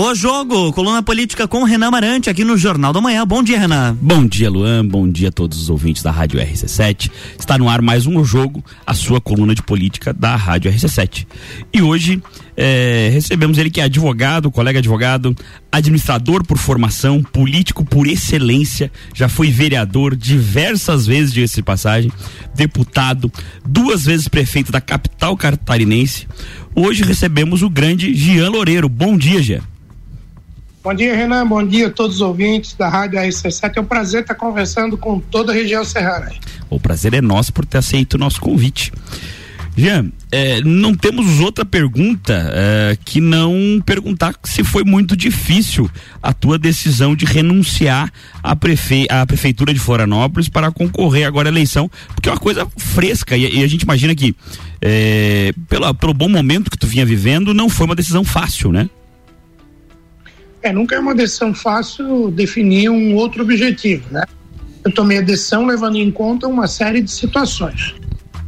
O 0.00 0.14
jogo, 0.14 0.72
coluna 0.72 1.02
política 1.02 1.48
com 1.48 1.64
Renan 1.64 1.90
Marante 1.90 2.30
aqui 2.30 2.44
no 2.44 2.56
Jornal 2.56 2.92
da 2.92 3.00
Manhã. 3.00 3.26
Bom 3.26 3.42
dia, 3.42 3.58
Renan. 3.58 3.98
Bom 4.00 4.24
dia, 4.24 4.48
Luan. 4.48 4.86
Bom 4.86 5.10
dia 5.10 5.28
a 5.28 5.32
todos 5.32 5.60
os 5.60 5.68
ouvintes 5.68 6.04
da 6.04 6.12
Rádio 6.12 6.38
RC7. 6.38 7.10
Está 7.36 7.58
no 7.58 7.68
ar 7.68 7.82
mais 7.82 8.06
um 8.06 8.24
jogo, 8.24 8.64
a 8.86 8.94
sua 8.94 9.20
coluna 9.20 9.56
de 9.56 9.62
política 9.64 10.12
da 10.12 10.36
Rádio 10.36 10.70
RC7. 10.72 11.26
E 11.72 11.82
hoje 11.82 12.22
é, 12.56 13.10
recebemos 13.12 13.58
ele 13.58 13.70
que 13.70 13.80
é 13.80 13.84
advogado, 13.84 14.52
colega 14.52 14.78
advogado, 14.78 15.34
administrador 15.72 16.46
por 16.46 16.58
formação, 16.58 17.20
político 17.20 17.84
por 17.84 18.06
excelência, 18.06 18.92
já 19.12 19.28
foi 19.28 19.50
vereador 19.50 20.14
diversas 20.14 21.06
vezes, 21.06 21.32
de 21.32 21.62
passagem, 21.64 22.12
deputado, 22.54 23.32
duas 23.66 24.04
vezes 24.04 24.28
prefeito 24.28 24.70
da 24.70 24.80
capital 24.80 25.36
catarinense. 25.36 26.28
Hoje 26.72 27.02
recebemos 27.02 27.62
o 27.62 27.68
grande 27.68 28.14
Jean 28.14 28.48
Loureiro. 28.50 28.88
Bom 28.88 29.18
dia, 29.18 29.42
Jean. 29.42 29.62
Bom 30.82 30.94
dia, 30.94 31.14
Renan. 31.14 31.46
Bom 31.46 31.66
dia 31.66 31.88
a 31.88 31.90
todos 31.90 32.16
os 32.16 32.22
ouvintes 32.22 32.74
da 32.74 32.88
Rádio 32.88 33.18
RC7. 33.18 33.72
É 33.76 33.80
um 33.80 33.84
prazer 33.84 34.22
estar 34.22 34.34
conversando 34.34 34.96
com 34.96 35.18
toda 35.18 35.52
a 35.52 35.54
região 35.54 35.84
serrana. 35.84 36.32
O 36.70 36.78
prazer 36.78 37.14
é 37.14 37.20
nosso 37.20 37.52
por 37.52 37.66
ter 37.66 37.78
aceito 37.78 38.14
o 38.14 38.18
nosso 38.18 38.40
convite. 38.40 38.92
Jean, 39.76 40.10
é, 40.32 40.60
não 40.60 40.92
temos 40.92 41.38
outra 41.38 41.64
pergunta 41.64 42.50
é, 42.52 42.98
que 43.04 43.20
não 43.20 43.80
perguntar 43.86 44.34
se 44.42 44.64
foi 44.64 44.82
muito 44.82 45.16
difícil 45.16 45.88
a 46.20 46.32
tua 46.32 46.58
decisão 46.58 47.14
de 47.14 47.24
renunciar 47.24 48.12
à, 48.42 48.56
prefe 48.56 49.06
à 49.08 49.24
prefeitura 49.24 49.72
de 49.72 49.78
Florianópolis 49.78 50.48
para 50.48 50.72
concorrer 50.72 51.28
agora 51.28 51.48
à 51.48 51.52
eleição, 51.52 51.88
porque 52.08 52.28
é 52.28 52.32
uma 52.32 52.40
coisa 52.40 52.66
fresca 52.76 53.36
e, 53.36 53.60
e 53.60 53.62
a 53.62 53.68
gente 53.68 53.82
imagina 53.82 54.16
que 54.16 54.34
é, 54.82 55.52
pelo, 55.68 55.94
pelo 55.94 56.12
bom 56.12 56.28
momento 56.28 56.72
que 56.72 56.78
tu 56.78 56.88
vinha 56.88 57.06
vivendo, 57.06 57.54
não 57.54 57.68
foi 57.68 57.86
uma 57.86 57.94
decisão 57.94 58.24
fácil, 58.24 58.72
né? 58.72 58.90
É, 60.62 60.72
nunca 60.72 60.96
é 60.96 60.98
uma 60.98 61.14
decisão 61.14 61.54
fácil 61.54 62.30
definir 62.30 62.90
um 62.90 63.14
outro 63.14 63.42
objetivo, 63.42 64.04
né? 64.10 64.24
Eu 64.84 64.92
tomei 64.92 65.18
a 65.18 65.22
decisão 65.22 65.66
levando 65.66 65.96
em 65.96 66.10
conta 66.10 66.46
uma 66.46 66.66
série 66.66 67.00
de 67.00 67.10
situações. 67.10 67.94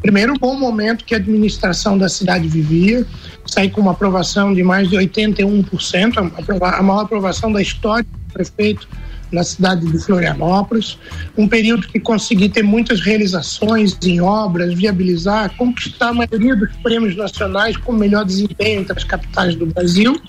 Primeiro, 0.00 0.34
o 0.34 0.38
bom 0.38 0.58
momento 0.58 1.04
que 1.04 1.14
a 1.14 1.18
administração 1.18 1.98
da 1.98 2.08
cidade 2.08 2.48
vivia, 2.48 3.06
saí 3.46 3.68
com 3.68 3.82
uma 3.82 3.90
aprovação 3.90 4.54
de 4.54 4.62
mais 4.62 4.88
de 4.88 4.96
81%, 4.96 6.32
a 6.62 6.82
maior 6.82 7.02
aprovação 7.02 7.52
da 7.52 7.60
história 7.60 8.04
do 8.04 8.32
prefeito 8.32 8.88
na 9.30 9.44
cidade 9.44 9.86
de 9.86 9.98
Florianópolis, 9.98 10.98
um 11.36 11.46
período 11.46 11.86
que 11.86 12.00
consegui 12.00 12.48
ter 12.48 12.62
muitas 12.62 13.00
realizações 13.00 13.96
em 14.02 14.20
obras, 14.20 14.74
viabilizar, 14.74 15.54
conquistar 15.56 16.08
a 16.08 16.14
maioria 16.14 16.56
dos 16.56 16.74
prêmios 16.82 17.14
nacionais 17.14 17.76
com 17.76 17.92
melhor 17.92 18.24
desempenho 18.24 18.80
entre 18.80 18.96
as 18.96 19.04
capitais 19.04 19.54
do 19.54 19.66
Brasil 19.66 20.20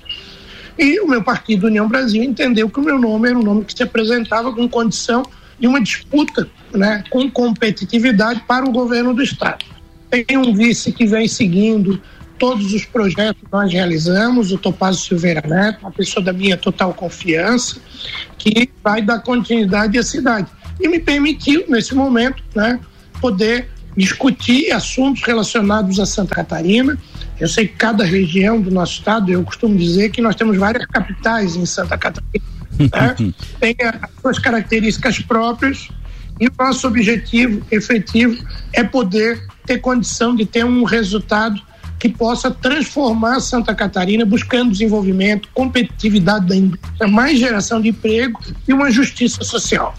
e 0.82 1.00
o 1.00 1.08
meu 1.08 1.24
partido 1.24 1.68
União 1.68 1.88
Brasil 1.88 2.24
entendeu 2.24 2.68
que 2.68 2.80
o 2.80 2.84
meu 2.84 2.98
nome 2.98 3.30
era 3.30 3.38
um 3.38 3.44
nome 3.44 3.64
que 3.64 3.78
se 3.78 3.84
apresentava 3.84 4.52
com 4.52 4.68
condição 4.68 5.22
de 5.60 5.68
uma 5.68 5.80
disputa 5.80 6.50
né, 6.73 7.04
com 7.12 7.30
competitividade 7.30 8.44
para 8.48 8.66
o 8.66 8.72
governo 8.72 9.14
do 9.14 9.22
Estado. 9.22 9.64
Tem 10.10 10.38
um 10.38 10.56
vice 10.56 10.92
que 10.92 11.06
vem 11.06 11.28
seguindo 11.28 12.02
todos 12.40 12.73
os 12.73 12.84
projetos 12.84 13.44
que 13.44 13.52
nós 13.52 13.72
realizamos, 13.72 14.52
o 14.52 14.58
Topazio 14.58 15.04
Silveira 15.04 15.44
Neto, 15.48 15.82
uma 15.82 15.92
pessoa 15.92 16.26
da 16.26 16.34
minha 16.34 16.58
total 16.58 16.92
confiança, 16.95 17.80
que 18.40 18.68
vai 18.84 19.04
dar 19.04 19.20
continuidade 19.20 20.00
à 20.00 20.04
cidade. 20.04 20.48
E 20.80 20.88
me 20.88 21.00
permitiu, 21.00 21.64
nesse 21.70 21.94
momento, 21.94 22.42
né, 22.56 22.80
poder 23.22 23.70
discutir 23.95 24.72
assuntos 24.72 25.22
relacionados 25.22 26.00
a 26.00 26.08
Santa 26.08 26.34
Catarina, 26.34 26.98
eu 27.42 27.47
sei 27.47 27.67
que 27.67 27.73
cada 27.73 28.06
região 28.06 28.61
do 28.61 28.70
nosso 28.70 28.94
estado, 29.00 29.31
eu 29.31 29.44
costumo 29.44 29.75
dizer 29.75 30.11
que 30.11 30.22
nós 30.22 30.36
temos 30.36 30.56
várias 30.58 30.86
capitais 30.86 31.56
em 31.56 31.66
Santa 31.66 31.98
Catarina. 31.98 32.31
Né? 32.81 33.33
Tem 33.59 33.75
as 33.86 34.09
suas 34.22 34.39
características 34.39 35.20
próprias 35.20 35.89
e 36.39 36.48
o 36.48 36.52
nosso 36.58 36.88
objetivo 36.88 37.61
efetivo 37.70 38.43
é 38.73 38.83
poder 38.83 39.45
ter 39.67 39.80
condição 39.80 40.36
de 40.36 40.45
ter 40.45 40.66
um 40.66 40.83
resultado 40.83 41.61
que 41.99 42.10
possa 42.10 42.49
transformar 42.49 43.39
Santa 43.39 43.76
Catarina 43.76 44.26
buscando 44.26 44.71
desenvolvimento, 44.71 45.49
competitividade 45.54 46.48
da 46.48 46.55
indústria, 46.55 47.08
mais 47.08 47.37
geração 47.37 47.80
de 47.80 47.89
emprego 47.89 48.39
e 48.67 48.73
uma 48.73 48.89
justiça 48.89 49.43
social 49.43 49.93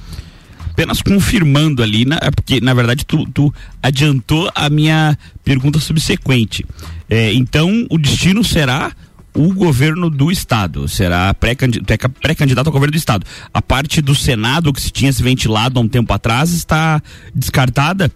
apenas 0.73 1.03
confirmando 1.03 1.83
ali, 1.83 2.05
na, 2.05 2.19
porque 2.35 2.61
na 2.61 2.75
verdade 2.75 3.05
tu, 3.05 3.25
tu 3.27 3.55
adiantou 3.83 4.51
a 4.55 4.69
minha 4.69 5.17
pergunta 5.45 5.79
subsequente. 5.79 6.65
É, 7.09 7.33
então, 7.33 7.87
o 7.91 7.99
destino 7.99 8.43
será 8.43 8.93
o 9.35 9.53
governo 9.55 10.11
do 10.11 10.31
estado, 10.31 10.89
será 10.89 11.33
pré-candidato 11.35 12.67
ao 12.67 12.73
governo 12.73 12.93
do 12.93 12.99
estado. 12.99 13.27
A 13.53 13.63
parte 13.63 14.03
do 14.03 14.15
Senado 14.15 14.73
que 14.73 14.81
se 14.81 14.91
tinha 14.91 15.13
se 15.13 15.23
ventilado 15.23 15.79
há 15.79 15.83
um 15.83 15.89
tempo 15.89 16.13
atrás 16.13 16.53
está 16.53 17.03
descartada? 17.35 18.11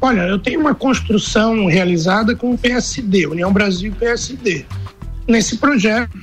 Olha, 0.00 0.20
eu 0.22 0.38
tenho 0.38 0.60
uma 0.60 0.74
construção 0.74 1.66
realizada 1.66 2.36
com 2.36 2.52
o 2.52 2.58
PSD, 2.58 3.26
União 3.26 3.52
Brasil 3.52 3.92
e 3.92 3.94
PSD. 3.94 4.64
Nesse 5.26 5.58
projeto, 5.58 6.16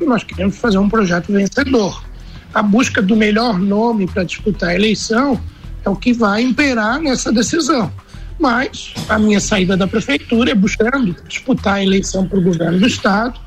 nós 0.00 0.22
queremos 0.22 0.56
fazer 0.56 0.78
um 0.78 0.88
projeto 0.88 1.32
vencedor. 1.32 2.09
A 2.52 2.62
busca 2.62 3.00
do 3.00 3.14
melhor 3.14 3.58
nome 3.58 4.06
para 4.06 4.24
disputar 4.24 4.70
a 4.70 4.74
eleição 4.74 5.40
é 5.84 5.88
o 5.88 5.94
que 5.94 6.12
vai 6.12 6.42
imperar 6.42 7.00
nessa 7.00 7.32
decisão. 7.32 7.92
Mas 8.38 8.92
a 9.08 9.18
minha 9.18 9.38
saída 9.38 9.76
da 9.76 9.86
prefeitura 9.86 10.50
é 10.50 10.54
buscando 10.54 11.14
disputar 11.28 11.74
a 11.74 11.82
eleição 11.82 12.26
para 12.26 12.38
o 12.38 12.42
governo 12.42 12.80
do 12.80 12.86
Estado. 12.86 13.38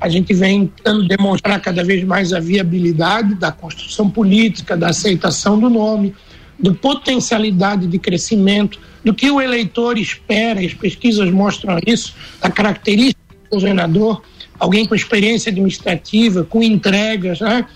A 0.00 0.08
gente 0.08 0.34
vem 0.34 0.66
tentando 0.66 1.08
demonstrar 1.08 1.60
cada 1.60 1.82
vez 1.82 2.04
mais 2.04 2.32
a 2.32 2.38
viabilidade 2.38 3.34
da 3.34 3.50
construção 3.50 4.10
política, 4.10 4.76
da 4.76 4.90
aceitação 4.90 5.58
do 5.58 5.70
nome, 5.70 6.14
do 6.58 6.74
potencialidade 6.74 7.86
de 7.86 7.98
crescimento, 7.98 8.78
do 9.04 9.12
que 9.12 9.30
o 9.30 9.40
eleitor 9.40 9.98
espera, 9.98 10.60
as 10.60 10.74
pesquisas 10.74 11.30
mostram 11.30 11.78
isso, 11.86 12.14
a 12.40 12.50
característica 12.50 13.20
do 13.50 13.56
governador, 13.56 14.22
alguém 14.58 14.86
com 14.86 14.94
experiência 14.94 15.50
administrativa, 15.50 16.44
com 16.44 16.62
entregas, 16.62 17.40
né? 17.40 17.66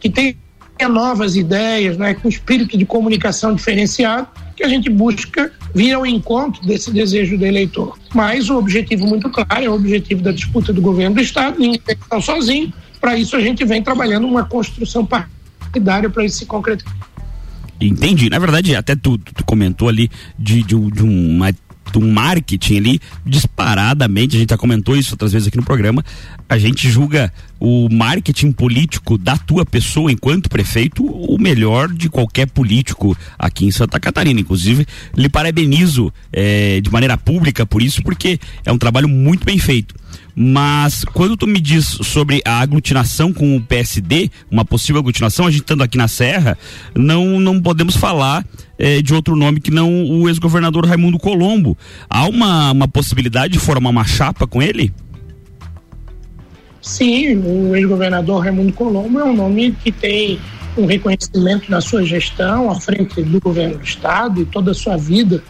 Que 0.00 0.10
tem 0.10 0.36
novas 0.88 1.36
ideias, 1.36 1.96
né? 1.96 2.12
com 2.14 2.28
espírito 2.28 2.76
de 2.76 2.84
comunicação 2.84 3.54
diferenciado 3.54 4.28
que 4.54 4.62
a 4.64 4.68
gente 4.68 4.88
busca 4.90 5.52
vir 5.74 5.92
ao 5.92 6.06
encontro 6.06 6.64
desse 6.66 6.90
desejo 6.90 7.36
do 7.36 7.44
eleitor. 7.44 7.98
Mas 8.14 8.48
o 8.48 8.56
objetivo 8.56 9.06
muito 9.06 9.28
claro 9.30 9.64
é 9.64 9.68
o 9.68 9.74
objetivo 9.74 10.22
da 10.22 10.32
disputa 10.32 10.72
do 10.72 10.80
governo 10.80 11.16
do 11.16 11.20
Estado, 11.20 11.58
ninguém 11.58 11.80
está 11.86 12.20
sozinho. 12.20 12.72
Para 13.00 13.16
isso, 13.16 13.36
a 13.36 13.40
gente 13.40 13.64
vem 13.64 13.82
trabalhando 13.82 14.26
uma 14.26 14.44
construção 14.44 15.04
partidária 15.04 16.08
para 16.08 16.24
isso 16.24 16.38
se 16.38 16.46
concretizar. 16.46 16.94
Entendi. 17.78 18.30
Na 18.30 18.38
verdade, 18.38 18.74
até 18.74 18.96
tu, 18.96 19.18
tu 19.18 19.44
comentou 19.44 19.88
ali 19.88 20.10
de, 20.38 20.62
de, 20.62 20.90
de 20.90 21.02
uma 21.02 21.52
do 21.96 22.00
marketing 22.02 22.76
ali, 22.76 23.00
disparadamente, 23.24 24.36
a 24.36 24.38
gente 24.38 24.50
já 24.50 24.58
comentou 24.58 24.94
isso 24.94 25.14
outras 25.14 25.32
vezes 25.32 25.48
aqui 25.48 25.56
no 25.56 25.64
programa, 25.64 26.04
a 26.46 26.58
gente 26.58 26.90
julga 26.90 27.32
o 27.58 27.88
marketing 27.90 28.52
político 28.52 29.16
da 29.16 29.38
tua 29.38 29.64
pessoa 29.64 30.12
enquanto 30.12 30.50
prefeito 30.50 31.02
o 31.02 31.38
melhor 31.38 31.88
de 31.88 32.10
qualquer 32.10 32.46
político 32.48 33.16
aqui 33.38 33.64
em 33.64 33.70
Santa 33.70 33.98
Catarina. 33.98 34.38
Inclusive, 34.38 34.86
lhe 35.16 35.28
parabenizo 35.30 36.12
é, 36.30 36.82
de 36.82 36.90
maneira 36.90 37.16
pública 37.16 37.64
por 37.64 37.80
isso, 37.80 38.02
porque 38.02 38.38
é 38.64 38.70
um 38.70 38.76
trabalho 38.76 39.08
muito 39.08 39.46
bem 39.46 39.58
feito. 39.58 39.94
Mas 40.34 41.04
quando 41.04 41.36
tu 41.36 41.46
me 41.46 41.60
diz 41.60 41.86
sobre 41.86 42.42
a 42.44 42.60
aglutinação 42.60 43.32
com 43.32 43.56
o 43.56 43.60
PSD, 43.62 44.30
uma 44.50 44.64
possível 44.64 45.00
aglutinação, 45.00 45.46
a 45.46 45.50
gente 45.50 45.62
estando 45.62 45.82
aqui 45.82 45.96
na 45.96 46.08
Serra, 46.08 46.58
não, 46.94 47.40
não 47.40 47.60
podemos 47.60 47.96
falar 47.96 48.44
é, 48.78 49.00
de 49.00 49.14
outro 49.14 49.34
nome 49.34 49.60
que 49.60 49.70
não 49.70 50.04
o 50.04 50.28
ex-governador 50.28 50.86
Raimundo 50.86 51.18
Colombo. 51.18 51.76
Há 52.08 52.26
uma, 52.26 52.72
uma 52.72 52.88
possibilidade 52.88 53.54
de 53.54 53.58
formar 53.58 53.90
uma 53.90 54.04
chapa 54.04 54.46
com 54.46 54.62
ele? 54.62 54.92
Sim, 56.82 57.38
o 57.38 57.74
ex-governador 57.74 58.44
Raimundo 58.44 58.72
Colombo 58.72 59.18
é 59.18 59.24
um 59.24 59.34
nome 59.34 59.72
que 59.82 59.90
tem 59.90 60.38
um 60.76 60.86
reconhecimento 60.86 61.70
na 61.70 61.80
sua 61.80 62.04
gestão 62.04 62.70
à 62.70 62.78
frente 62.78 63.22
do 63.22 63.40
governo 63.40 63.78
do 63.78 63.84
estado 63.84 64.42
e 64.42 64.44
toda 64.44 64.72
a 64.72 64.74
sua 64.74 64.96
vida 64.96 65.42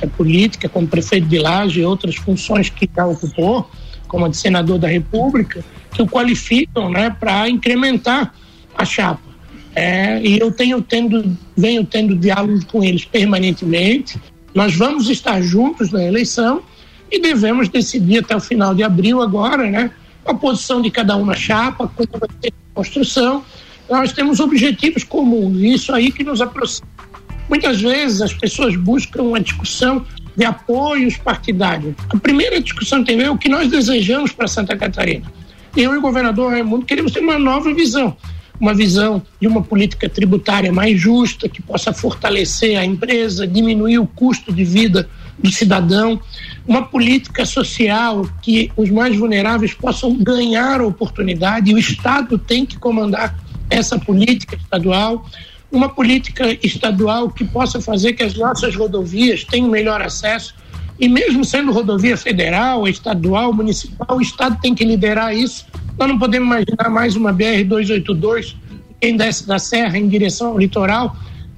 é, 0.00 0.06
política 0.06 0.68
como 0.68 0.86
prefeito 0.86 1.28
de 1.28 1.38
Laje 1.38 1.80
e 1.80 1.84
outras 1.84 2.16
funções 2.16 2.68
que 2.68 2.90
já 2.94 3.06
ocupou 3.06 3.70
como 4.12 4.26
a 4.26 4.28
de 4.28 4.36
senador 4.36 4.78
da 4.78 4.86
República, 4.86 5.64
que 5.90 6.02
o 6.02 6.06
qualificam 6.06 6.90
né, 6.90 7.16
para 7.18 7.48
incrementar 7.48 8.34
a 8.76 8.84
chapa. 8.84 9.32
É, 9.74 10.20
e 10.22 10.38
eu 10.38 10.52
tenho 10.52 10.82
tendo, 10.82 11.34
venho 11.56 11.82
tendo 11.82 12.14
diálogo 12.14 12.60
com 12.66 12.84
eles 12.84 13.06
permanentemente. 13.06 14.20
Nós 14.54 14.76
vamos 14.76 15.08
estar 15.08 15.40
juntos 15.40 15.90
na 15.90 16.04
eleição 16.04 16.62
e 17.10 17.18
devemos 17.18 17.70
decidir 17.70 18.18
até 18.18 18.36
o 18.36 18.40
final 18.40 18.74
de 18.74 18.82
abril 18.82 19.22
agora, 19.22 19.68
né, 19.70 19.90
a 20.26 20.34
posição 20.34 20.82
de 20.82 20.90
cada 20.90 21.16
um 21.16 21.24
na 21.24 21.34
chapa, 21.34 21.90
como 21.96 22.20
vai 22.20 22.28
ser 22.42 22.48
a 22.48 22.74
construção. 22.74 23.42
Nós 23.88 24.12
temos 24.12 24.40
objetivos 24.40 25.04
comuns, 25.04 25.58
isso 25.58 25.90
aí 25.94 26.12
que 26.12 26.22
nos 26.22 26.42
aproxima. 26.42 26.86
Muitas 27.48 27.80
vezes 27.80 28.20
as 28.20 28.34
pessoas 28.34 28.76
buscam 28.76 29.22
uma 29.22 29.40
discussão 29.40 30.04
de 30.36 30.44
apoios 30.44 31.16
partidários. 31.16 31.94
A 32.08 32.16
primeira 32.18 32.60
discussão 32.60 33.04
que 33.04 33.14
tem 33.14 33.22
é 33.22 33.30
o 33.30 33.38
que 33.38 33.48
nós 33.48 33.68
desejamos 33.68 34.32
para 34.32 34.48
Santa 34.48 34.76
Catarina. 34.76 35.30
Eu 35.76 35.94
e 35.94 35.98
o 35.98 36.00
governador 36.00 36.50
Raimundo 36.50 36.84
queremos 36.84 37.12
ter 37.12 37.20
uma 37.20 37.38
nova 37.38 37.72
visão 37.72 38.16
uma 38.62 38.72
visão 38.72 39.20
de 39.40 39.48
uma 39.48 39.60
política 39.60 40.08
tributária 40.08 40.72
mais 40.72 41.00
justa, 41.00 41.48
que 41.48 41.60
possa 41.60 41.92
fortalecer 41.92 42.78
a 42.78 42.84
empresa, 42.84 43.44
diminuir 43.44 43.98
o 43.98 44.06
custo 44.06 44.52
de 44.52 44.64
vida 44.64 45.10
do 45.36 45.50
cidadão, 45.50 46.20
uma 46.64 46.82
política 46.82 47.44
social 47.44 48.24
que 48.40 48.70
os 48.76 48.88
mais 48.88 49.16
vulneráveis 49.16 49.74
possam 49.74 50.14
ganhar 50.14 50.80
oportunidade 50.80 51.72
e 51.72 51.74
o 51.74 51.78
Estado 51.78 52.38
tem 52.38 52.64
que 52.64 52.78
comandar 52.78 53.36
essa 53.68 53.98
política 53.98 54.54
estadual, 54.54 55.26
uma 55.72 55.88
política 55.88 56.56
estadual 56.64 57.30
que 57.30 57.44
possa 57.44 57.80
fazer 57.80 58.12
que 58.12 58.22
as 58.22 58.34
nossas 58.34 58.76
rodovias 58.76 59.42
tenham 59.42 59.68
melhor 59.68 60.02
acesso 60.02 60.54
e 61.00 61.08
mesmo 61.08 61.44
sendo 61.44 61.72
rodovia 61.72 62.16
federal, 62.16 62.86
estadual, 62.86 63.52
municipal, 63.52 64.18
o 64.18 64.20
Estado 64.20 64.58
tem 64.60 64.74
que 64.74 64.84
liderar 64.84 65.34
isso 65.34 65.66
nós 65.98 66.08
não 66.08 66.18
podemos 66.18 66.46
imaginar 66.46 66.88
mais 66.90 67.16
uma 67.16 67.32
BR-282, 67.32 68.56
quem 69.00 69.16
desce 69.16 69.46
da 69.46 69.58
serra 69.58 69.98
em 69.98 70.08
direção 70.08 70.48
ao 70.48 70.58
litoral, 70.58 71.16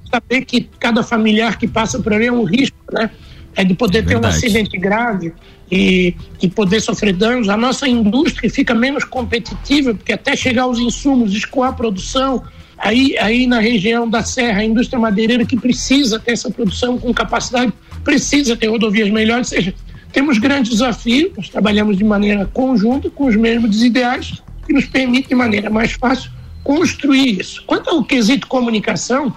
saber 0.09 0.45
que 0.45 0.69
cada 0.79 1.03
familiar 1.03 1.57
que 1.57 1.67
passa 1.67 1.99
por 1.99 2.13
ali 2.13 2.27
é 2.27 2.31
um 2.31 2.43
risco, 2.43 2.77
né? 2.91 3.09
É 3.55 3.63
de 3.63 3.73
poder 3.73 3.99
é 3.99 4.01
ter 4.01 4.17
um 4.17 4.25
acidente 4.25 4.77
grave 4.77 5.33
e, 5.71 6.13
e 6.41 6.49
poder 6.49 6.81
sofrer 6.81 7.13
danos. 7.13 7.47
A 7.47 7.55
nossa 7.55 7.87
indústria 7.87 8.49
fica 8.49 8.75
menos 8.75 9.05
competitiva, 9.05 9.93
porque 9.93 10.11
até 10.11 10.35
chegar 10.35 10.63
aos 10.63 10.77
insumos, 10.77 11.33
escoar 11.33 11.69
a 11.69 11.73
produção, 11.73 12.43
aí, 12.77 13.17
aí 13.19 13.47
na 13.47 13.59
região 13.59 14.09
da 14.09 14.23
Serra, 14.23 14.59
a 14.59 14.65
indústria 14.65 14.99
madeireira 14.99 15.45
que 15.45 15.57
precisa 15.57 16.19
ter 16.19 16.31
essa 16.31 16.49
produção 16.49 16.97
com 16.97 17.13
capacidade, 17.13 17.73
precisa 18.03 18.55
ter 18.55 18.67
rodovias 18.67 19.09
melhores, 19.09 19.51
ou 19.51 19.57
seja, 19.57 19.73
temos 20.11 20.37
grandes 20.37 20.71
desafios, 20.71 21.31
nós 21.35 21.49
trabalhamos 21.49 21.97
de 21.97 22.03
maneira 22.03 22.45
conjunta 22.53 23.09
com 23.09 23.25
os 23.25 23.35
mesmos 23.35 23.83
ideais 23.83 24.41
que 24.65 24.73
nos 24.73 24.85
permite 24.85 25.29
de 25.29 25.35
maneira 25.35 25.69
mais 25.69 25.91
fácil 25.91 26.31
construir 26.63 27.39
isso. 27.39 27.63
Quanto 27.67 27.89
ao 27.89 28.03
quesito 28.03 28.47
comunicação, 28.47 29.35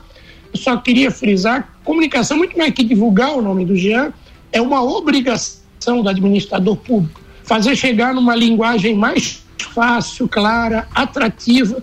eu 0.52 0.58
só 0.58 0.76
queria 0.76 1.10
frisar, 1.10 1.78
comunicação 1.84 2.36
muito 2.38 2.56
mais 2.56 2.72
que 2.72 2.84
divulgar 2.84 3.36
o 3.36 3.42
nome 3.42 3.64
do 3.64 3.76
Jean, 3.76 4.12
é 4.52 4.60
uma 4.62 4.82
obrigação 4.82 6.02
do 6.02 6.08
administrador 6.08 6.76
público 6.76 7.20
fazer 7.48 7.74
chegar 7.74 8.14
numa 8.14 8.36
linguagem 8.36 8.94
mais 8.94 9.42
fácil, 9.74 10.28
clara, 10.28 10.86
atrativa, 10.94 11.82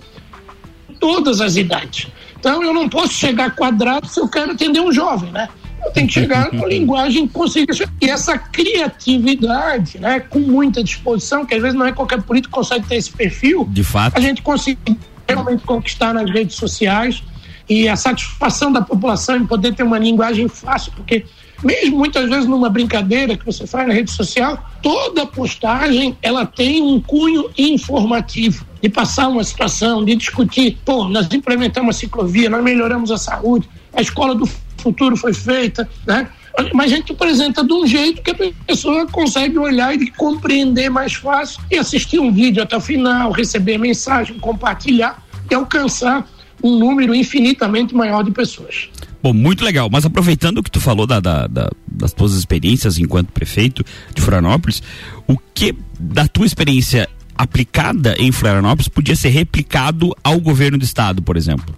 todas 0.99 1.41
as 1.41 1.55
idades. 1.55 2.07
Então 2.39 2.63
eu 2.63 2.73
não 2.73 2.87
posso 2.87 3.13
chegar 3.13 3.55
quadrado 3.55 4.07
se 4.07 4.19
eu 4.19 4.27
quero 4.27 4.51
atender 4.51 4.79
um 4.79 4.91
jovem, 4.91 5.31
né? 5.31 5.47
tem 5.93 6.07
que 6.07 6.13
chegar 6.13 6.49
com 6.49 6.65
linguagem 6.67 7.27
consiga 7.27 7.73
e 8.01 8.09
essa 8.09 8.37
criatividade, 8.37 9.99
né, 9.99 10.19
com 10.19 10.39
muita 10.39 10.83
disposição, 10.83 11.45
que 11.45 11.53
às 11.53 11.61
vezes 11.61 11.77
não 11.77 11.85
é 11.85 11.91
qualquer 11.91 12.21
político 12.21 12.53
que 12.53 12.59
consegue 12.59 12.87
ter 12.87 12.95
esse 12.95 13.11
perfil. 13.11 13.67
De 13.69 13.83
fato. 13.83 14.17
A 14.17 14.19
gente 14.19 14.41
consegue 14.41 14.79
realmente 15.27 15.63
conquistar 15.63 16.13
nas 16.13 16.29
redes 16.29 16.55
sociais 16.55 17.23
e 17.67 17.87
a 17.87 17.95
satisfação 17.95 18.71
da 18.71 18.81
população 18.81 19.37
em 19.37 19.45
poder 19.45 19.73
ter 19.73 19.83
uma 19.83 19.97
linguagem 19.97 20.47
fácil, 20.47 20.91
porque 20.95 21.25
mesmo 21.65 21.97
muitas 21.97 22.29
vezes 22.29 22.45
numa 22.45 22.69
brincadeira 22.69 23.35
que 23.35 23.43
você 23.43 23.65
faz 23.65 23.87
na 23.87 23.93
rede 23.93 24.11
social, 24.11 24.63
toda 24.83 25.25
postagem 25.25 26.15
ela 26.21 26.45
tem 26.45 26.79
um 26.79 27.01
cunho 27.01 27.49
informativo 27.57 28.63
de 28.79 28.87
passar 28.87 29.27
uma 29.29 29.43
situação, 29.43 30.05
de 30.05 30.15
discutir, 30.15 30.77
pô, 30.85 31.05
nós 31.05 31.27
implementamos 31.33 31.95
a 31.95 31.99
ciclovia, 31.99 32.51
nós 32.51 32.63
melhoramos 32.63 33.09
a 33.09 33.17
saúde, 33.17 33.67
a 33.91 33.99
escola 33.99 34.35
do 34.35 34.47
futuro 34.77 35.17
foi 35.17 35.33
feita, 35.33 35.89
né? 36.05 36.29
Mas 36.71 36.93
a 36.93 36.95
gente 36.95 37.11
apresenta 37.11 37.63
de 37.63 37.73
um 37.73 37.85
jeito 37.85 38.21
que 38.21 38.31
a 38.31 38.51
pessoa 38.67 39.07
consegue 39.07 39.57
olhar 39.57 39.93
e 39.95 40.09
compreender 40.11 40.89
mais 40.89 41.15
fácil 41.15 41.59
e 41.71 41.77
assistir 41.77 42.19
um 42.19 42.31
vídeo 42.31 42.61
até 42.61 42.77
o 42.77 42.79
final, 42.79 43.31
receber 43.31 43.79
mensagem, 43.79 44.37
compartilhar 44.37 45.21
e 45.49 45.55
alcançar 45.55 46.25
um 46.63 46.77
número 46.77 47.13
infinitamente 47.13 47.93
maior 47.93 48.23
de 48.23 48.31
pessoas. 48.31 48.89
Bom, 49.25 49.33
muito 49.33 49.65
legal. 49.65 49.89
Mas 49.91 50.05
aproveitando 50.05 50.59
o 50.59 50.63
que 50.63 50.69
tu 50.69 50.79
falou 50.79 51.07
da, 51.07 51.19
da, 51.19 51.47
da, 51.47 51.71
das 51.87 52.13
tuas 52.13 52.33
experiências 52.33 52.99
enquanto 52.99 53.31
prefeito 53.31 53.83
de 54.13 54.21
Florianópolis, 54.21 54.83
o 55.25 55.35
que 55.51 55.73
da 55.99 56.27
tua 56.27 56.45
experiência 56.45 57.09
aplicada 57.35 58.15
em 58.19 58.31
Florianópolis 58.31 58.87
podia 58.87 59.15
ser 59.15 59.29
replicado 59.29 60.15
ao 60.23 60.39
governo 60.39 60.77
do 60.77 60.85
estado, 60.85 61.23
por 61.23 61.37
exemplo? 61.37 61.73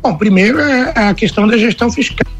Bom, 0.00 0.16
primeiro 0.16 0.60
é, 0.60 0.92
é 0.94 1.08
a 1.08 1.14
questão 1.14 1.48
da 1.48 1.58
gestão 1.58 1.90
fiscal. 1.90 2.32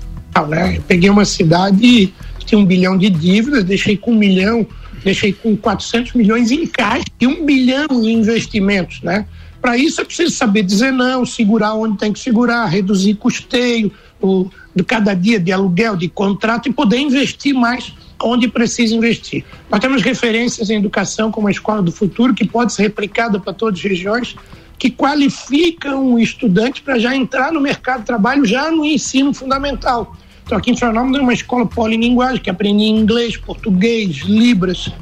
Né? 0.49 0.77
Eu 0.77 0.83
peguei 0.83 1.11
uma 1.11 1.25
cidade 1.25 2.15
que 2.39 2.47
tinha 2.47 2.59
um 2.61 2.65
bilhão 2.65 2.97
de 2.97 3.11
dívidas, 3.11 3.65
deixei 3.65 3.97
com 3.97 4.13
um 4.13 4.17
milhão, 4.17 4.65
deixei 5.03 5.33
com 5.33 5.57
400 5.57 6.13
milhões 6.13 6.53
em 6.53 6.69
caixa 6.69 7.07
e 7.21 7.27
um 7.27 7.45
bilhão 7.45 7.89
em 7.91 8.13
investimentos. 8.13 9.03
Né? 9.03 9.27
Para 9.67 9.77
isso 9.77 10.01
é 10.01 10.05
preciso 10.05 10.33
saber 10.33 10.63
dizer 10.63 10.93
não, 10.93 11.27
segurar 11.27 11.75
onde 11.75 11.99
tem 11.99 12.13
que 12.13 12.21
segurar, 12.21 12.67
reduzir 12.67 13.15
custeio 13.15 13.91
o, 14.23 14.49
de 14.73 14.85
cada 14.85 15.13
dia 15.13 15.41
de 15.41 15.51
aluguel, 15.51 15.97
de 15.97 16.09
contrato 16.09 16.69
e 16.69 16.73
poder 16.73 16.99
investir 16.99 17.53
mais 17.53 17.93
onde 18.23 18.47
precisa 18.47 18.95
investir. 18.95 19.45
Nós 19.69 19.81
temos 19.81 20.03
referências 20.03 20.71
em 20.71 20.77
educação 20.77 21.33
como 21.33 21.49
a 21.49 21.51
Escola 21.51 21.83
do 21.83 21.91
Futuro, 21.91 22.33
que 22.33 22.47
pode 22.47 22.75
ser 22.75 22.83
replicada 22.83 23.41
para 23.41 23.53
todas 23.53 23.81
as 23.81 23.85
regiões, 23.85 24.37
que 24.79 24.89
qualificam 24.89 26.13
o 26.15 26.19
estudante 26.21 26.81
para 26.81 26.97
já 26.97 27.17
entrar 27.17 27.51
no 27.51 27.61
mercado 27.61 28.03
de 28.03 28.07
trabalho 28.07 28.45
já 28.45 28.71
no 28.71 28.85
ensino 28.85 29.35
fundamental. 29.35 30.17
Então, 30.45 30.57
aqui 30.57 30.71
em 30.71 30.77
Florianópolis 30.77 31.17
tem 31.17 31.23
uma 31.25 31.35
escola 31.35 31.67
polilinguagem 31.67 32.41
que 32.41 32.49
aprende 32.49 32.85
inglês, 32.85 33.37
português, 33.37 34.19
libras, 34.19 34.93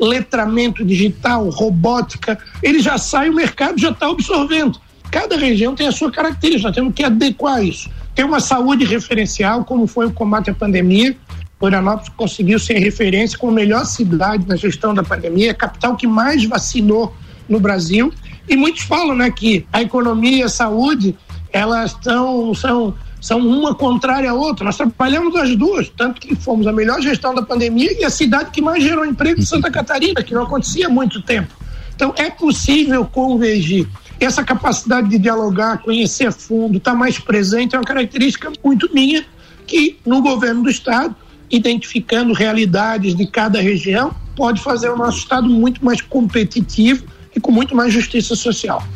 letramento 0.00 0.84
digital, 0.84 1.48
robótica. 1.50 2.38
Ele 2.62 2.80
já 2.80 2.98
sai, 2.98 3.30
o 3.30 3.34
mercado 3.34 3.78
já 3.78 3.90
está 3.90 4.08
absorvendo. 4.08 4.78
Cada 5.10 5.36
região 5.36 5.74
tem 5.74 5.86
a 5.86 5.92
sua 5.92 6.10
característica, 6.10 6.68
nós 6.68 6.74
temos 6.74 6.94
que 6.94 7.04
adequar 7.04 7.64
isso. 7.64 7.90
Tem 8.14 8.24
uma 8.24 8.40
saúde 8.40 8.84
referencial, 8.84 9.64
como 9.64 9.86
foi 9.86 10.06
o 10.06 10.12
combate 10.12 10.50
à 10.50 10.54
pandemia. 10.54 11.16
Florianópolis 11.58 12.08
conseguiu 12.10 12.58
ser 12.58 12.78
referência 12.78 13.38
como 13.38 13.52
a 13.52 13.54
melhor 13.54 13.84
cidade 13.86 14.46
na 14.46 14.56
gestão 14.56 14.92
da 14.92 15.02
pandemia, 15.02 15.52
a 15.52 15.54
capital 15.54 15.96
que 15.96 16.06
mais 16.06 16.44
vacinou 16.44 17.14
no 17.48 17.60
Brasil 17.60 18.12
e 18.48 18.56
muitos 18.56 18.82
falam 18.82 19.14
né, 19.16 19.30
que 19.30 19.66
a 19.72 19.82
economia 19.82 20.38
e 20.38 20.42
a 20.42 20.48
saúde 20.48 21.16
elas 21.52 21.92
estão, 21.92 22.52
são, 22.54 22.94
são 23.24 23.38
uma 23.38 23.74
contrária 23.74 24.30
à 24.30 24.34
outra. 24.34 24.66
Nós 24.66 24.76
trabalhamos 24.76 25.34
as 25.34 25.56
duas, 25.56 25.88
tanto 25.88 26.20
que 26.20 26.36
fomos 26.36 26.66
a 26.66 26.72
melhor 26.72 27.00
gestão 27.00 27.34
da 27.34 27.40
pandemia 27.40 27.98
e 27.98 28.04
a 28.04 28.10
cidade 28.10 28.50
que 28.50 28.60
mais 28.60 28.84
gerou 28.84 29.02
emprego 29.02 29.40
de 29.40 29.46
Santa 29.46 29.70
Catarina, 29.70 30.22
que 30.22 30.34
não 30.34 30.42
acontecia 30.42 30.88
há 30.88 30.90
muito 30.90 31.22
tempo. 31.22 31.50
Então 31.96 32.12
é 32.18 32.28
possível 32.28 33.02
convergir. 33.06 33.88
Essa 34.20 34.44
capacidade 34.44 35.08
de 35.08 35.16
dialogar, 35.16 35.78
conhecer 35.78 36.26
a 36.26 36.32
fundo, 36.32 36.76
estar 36.76 36.90
tá 36.90 36.96
mais 36.98 37.18
presente 37.18 37.74
é 37.74 37.78
uma 37.78 37.84
característica 37.86 38.52
muito 38.62 38.92
minha 38.92 39.24
que 39.66 39.98
no 40.04 40.20
governo 40.20 40.64
do 40.64 40.68
estado, 40.68 41.16
identificando 41.50 42.34
realidades 42.34 43.16
de 43.16 43.26
cada 43.26 43.58
região, 43.58 44.14
pode 44.36 44.60
fazer 44.60 44.90
o 44.90 44.98
nosso 44.98 45.16
estado 45.16 45.48
muito 45.48 45.82
mais 45.82 46.02
competitivo 46.02 47.06
e 47.34 47.40
com 47.40 47.50
muito 47.50 47.74
mais 47.74 47.90
justiça 47.90 48.36
social. 48.36 48.86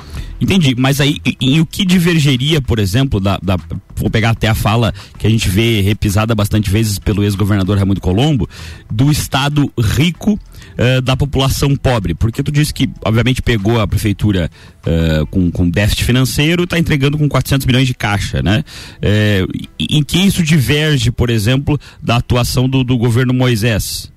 Entendi, 0.40 0.75
mas 0.78 1.00
aí 1.00 1.18
em 1.40 1.61
o 1.61 1.66
que 1.66 1.85
divergeria, 1.85 2.61
por 2.61 2.78
exemplo, 2.78 3.18
da, 3.18 3.38
da, 3.42 3.57
vou 3.97 4.09
pegar 4.09 4.30
até 4.30 4.47
a 4.47 4.54
fala 4.54 4.95
que 5.18 5.26
a 5.26 5.30
gente 5.30 5.49
vê 5.49 5.80
repisada 5.80 6.35
bastante 6.35 6.71
vezes 6.71 6.99
pelo 6.99 7.25
ex-governador 7.25 7.76
Raimundo 7.76 8.00
Colombo, 8.00 8.49
do 8.90 9.11
estado 9.11 9.73
rico 9.76 10.35
uh, 10.35 11.02
da 11.02 11.16
população 11.16 11.75
pobre, 11.75 12.14
porque 12.14 12.42
tu 12.42 12.52
disse 12.52 12.73
que 12.73 12.88
obviamente 13.04 13.42
pegou 13.42 13.80
a 13.80 13.87
prefeitura 13.87 14.49
uh, 14.87 15.26
com, 15.26 15.50
com 15.50 15.68
déficit 15.68 16.04
financeiro 16.04 16.62
e 16.62 16.64
está 16.64 16.78
entregando 16.78 17.18
com 17.18 17.28
400 17.28 17.66
milhões 17.66 17.87
de 17.87 17.95
caixa, 17.95 18.40
né? 18.40 18.62
Uh, 18.99 19.66
em 19.78 20.04
que 20.04 20.18
isso 20.18 20.42
diverge, 20.42 21.11
por 21.11 21.30
exemplo, 21.30 21.78
da 22.00 22.16
atuação 22.16 22.68
do, 22.68 22.85
do 22.85 22.97
governo 22.97 23.35
Moisés? 23.35 24.12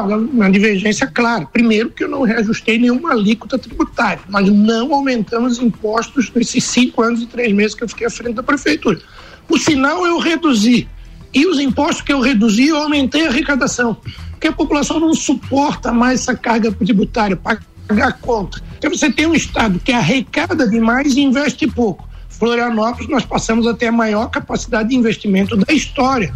Uma 0.00 0.50
divergência 0.50 1.06
clara. 1.06 1.46
Primeiro, 1.46 1.90
que 1.90 2.04
eu 2.04 2.08
não 2.08 2.22
reajustei 2.22 2.78
nenhuma 2.78 3.12
alíquota 3.12 3.58
tributária. 3.58 4.20
Nós 4.28 4.48
não 4.48 4.94
aumentamos 4.94 5.58
impostos 5.58 6.30
nesses 6.34 6.64
cinco 6.64 7.02
anos 7.02 7.22
e 7.22 7.26
três 7.26 7.52
meses 7.52 7.74
que 7.74 7.84
eu 7.84 7.88
fiquei 7.88 8.06
à 8.06 8.10
frente 8.10 8.34
da 8.34 8.42
prefeitura. 8.42 9.00
O 9.48 9.58
sinal 9.58 10.06
eu 10.06 10.18
reduzi. 10.18 10.88
E 11.34 11.46
os 11.46 11.58
impostos 11.58 12.02
que 12.02 12.12
eu 12.12 12.20
reduzi, 12.20 12.68
eu 12.68 12.76
aumentei 12.76 13.26
a 13.26 13.30
arrecadação. 13.30 13.96
Porque 14.30 14.48
a 14.48 14.52
população 14.52 15.00
não 15.00 15.14
suporta 15.14 15.92
mais 15.92 16.20
essa 16.20 16.34
carga 16.34 16.70
tributária, 16.72 17.36
pagar 17.36 18.18
conta. 18.20 18.62
Então 18.78 18.90
você 18.90 19.10
tem 19.10 19.26
um 19.26 19.34
Estado 19.34 19.78
que 19.78 19.92
arrecada 19.92 20.68
demais 20.68 21.14
e 21.14 21.20
investe 21.20 21.66
pouco. 21.66 22.08
Florianópolis, 22.28 23.08
nós 23.08 23.24
passamos 23.24 23.66
até 23.66 23.88
a 23.88 23.92
maior 23.92 24.28
capacidade 24.28 24.88
de 24.88 24.96
investimento 24.96 25.56
da 25.56 25.72
história 25.72 26.34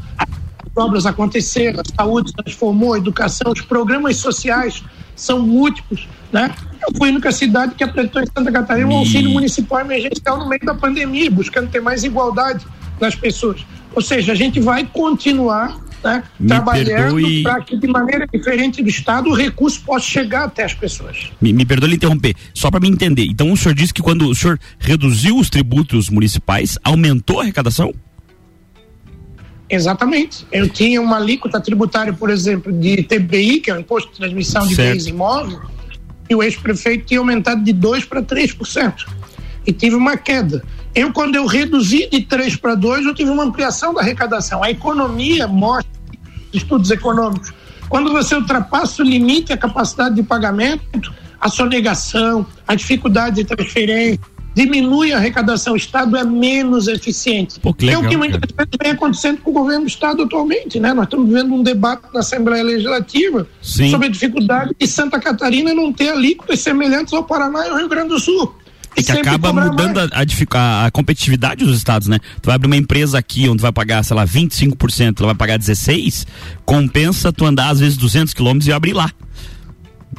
obras 0.77 1.07
aconteceram, 1.07 1.81
a 1.81 2.03
saúde 2.03 2.33
transformou, 2.33 2.95
a 2.95 2.99
educação, 2.99 3.53
os 3.53 3.63
programas 3.63 4.17
sociais 4.17 4.83
são 5.15 5.41
múltiplos, 5.41 6.07
né? 6.33 6.55
Eu 6.87 6.95
fui 6.97 7.09
a 7.09 7.13
única 7.13 7.33
cidade 7.33 7.75
que 7.75 7.83
apresentou 7.83 8.23
em 8.23 8.27
Santa 8.27 8.53
Catarina 8.53 8.89
um 8.89 8.99
auxílio 8.99 9.31
municipal 9.31 9.81
emergencial 9.81 10.39
no 10.39 10.49
meio 10.49 10.61
da 10.65 10.75
pandemia, 10.75 11.31
buscando 11.31 11.71
ter 11.71 11.81
mais 11.81 12.05
igualdade 12.05 12.67
nas 13.01 13.15
pessoas. 13.15 13.65
Ou 13.95 14.03
seja, 14.03 14.33
a 14.33 14.35
gente 14.35 14.61
vai 14.61 14.85
continuar 14.85 15.81
né, 16.05 16.23
trabalhando 16.47 17.15
perdoe... 17.15 17.43
para 17.43 17.63
que 17.63 17.77
de 17.77 17.87
maneira 17.87 18.27
diferente 18.27 18.83
do 18.83 18.89
Estado 18.89 19.31
o 19.31 19.35
recurso 19.35 19.81
possa 19.81 20.05
chegar 20.05 20.45
até 20.45 20.65
as 20.65 20.75
pessoas. 20.75 21.31
Me, 21.41 21.53
me 21.53 21.65
perdoe 21.65 21.95
interromper, 21.95 22.35
só 22.55 22.71
para 22.71 22.81
me 22.81 22.89
entender. 22.89 23.25
Então 23.25 23.51
o 23.51 23.57
senhor 23.57 23.75
disse 23.75 23.93
que 23.93 24.03
quando 24.03 24.29
o 24.29 24.35
senhor 24.35 24.59
reduziu 24.79 25.39
os 25.39 25.49
tributos 25.49 26.11
municipais, 26.11 26.79
aumentou 26.85 27.41
a 27.41 27.45
arrecadação? 27.45 27.95
Exatamente. 29.69 30.47
Eu 30.53 30.69
tinha 30.69 31.01
uma 31.01 31.17
alíquota 31.17 31.61
tributária, 31.61 32.13
por 32.13 32.31
exemplo, 32.31 32.73
de 32.73 33.03
TBI, 33.03 33.61
que 33.61 33.71
é 33.71 33.75
o 33.75 33.81
Imposto 33.81 34.11
de 34.13 34.19
Transmissão 34.19 34.67
de 34.67 34.75
certo. 34.75 34.93
Bens 34.93 35.07
Imóveis, 35.07 35.59
e 36.29 36.35
o 36.35 36.43
ex-prefeito 36.43 37.07
tinha 37.07 37.21
aumentado 37.21 37.63
de 37.63 37.73
2% 37.73 38.07
para 38.07 38.23
3%. 38.23 39.07
E 39.67 39.73
tive 39.73 39.97
uma 39.97 40.17
queda. 40.17 40.63
Eu, 40.95 41.13
quando 41.13 41.35
eu 41.35 41.47
reduzi 41.47 42.09
de 42.09 42.23
3 42.23 42.57
para 42.57 42.75
2, 42.75 43.07
eu 43.07 43.15
tive 43.15 43.31
uma 43.31 43.45
ampliação 43.45 43.93
da 43.93 44.01
arrecadação. 44.01 44.63
A 44.63 44.71
economia 44.71 45.47
mostra, 45.47 45.91
estudos 46.53 46.91
econômicos, 46.91 47.53
quando 47.89 48.13
você 48.13 48.35
ultrapassa 48.35 49.03
o 49.03 49.07
limite, 49.07 49.53
a 49.53 49.57
capacidade 49.57 50.15
de 50.15 50.23
pagamento, 50.23 51.13
a 51.41 51.49
sonegação, 51.49 52.47
a 52.67 52.75
dificuldade 52.75 53.37
de 53.37 53.45
transferência, 53.45 54.21
diminui 54.57 55.13
a 55.13 55.19
arrecadação, 55.19 55.75
o 55.75 55.77
Estado 55.77 56.17
é 56.17 56.25
menos 56.25 56.89
eficiente. 56.89 57.61
Pô, 57.61 57.77
legal, 57.79 58.03
é 58.03 58.07
o 58.07 58.09
que 58.09 58.17
muitas 58.17 58.41
vezes 58.41 58.71
vem 58.83 58.93
acontecendo 58.93 59.43
com 59.43 59.51
o 59.51 59.53
governo 59.53 59.83
do 59.83 59.89
Estado 59.89 60.23
atualmente, 60.23 60.81
né? 60.81 60.95
Nós 60.95 61.05
estamos 61.05 61.29
vivendo 61.29 61.53
um 61.53 61.63
debate 61.63 62.05
na 62.15 62.21
Assembleia 62.21 62.65
Legislativa 62.65 63.47
Sim. 63.61 63.91
sobre 63.91 64.07
a 64.07 64.11
dificuldade 64.11 64.75
de 64.81 64.87
Santa 64.87 65.21
Catarina 65.21 65.75
não 65.75 65.93
ter 65.93 66.09
alíquotas 66.09 66.61
semelhantes 66.61 67.13
ao 67.13 67.23
Paraná 67.23 67.67
e 67.67 67.69
ao 67.69 67.77
Rio 67.77 67.89
Grande 67.89 68.09
do 68.09 68.19
Sul. 68.19 68.55
É 68.97 69.03
que 69.03 69.13
acaba 69.13 69.53
mudando 69.53 69.99
a, 69.99 70.09
a, 70.55 70.87
a, 70.87 70.91
competitividade 70.91 71.63
dos 71.63 71.77
estados, 71.77 72.09
né? 72.09 72.19
Tu 72.41 72.47
vai 72.47 72.55
abrir 72.55 72.67
uma 72.67 72.79
empresa 72.79 73.19
aqui 73.19 73.47
onde 73.47 73.61
vai 73.61 73.71
pagar, 73.71 74.03
sei 74.03 74.17
lá, 74.17 74.27
25%, 74.27 75.19
ela 75.19 75.27
vai 75.27 75.35
pagar 75.35 75.59
16%, 75.59 76.27
compensa 76.65 77.31
tu 77.31 77.45
andar 77.45 77.69
às 77.69 77.79
vezes 77.79 77.99
200 77.99 78.33
quilômetros 78.33 78.69
e 78.69 78.73
abrir 78.73 78.95
lá. 78.95 79.11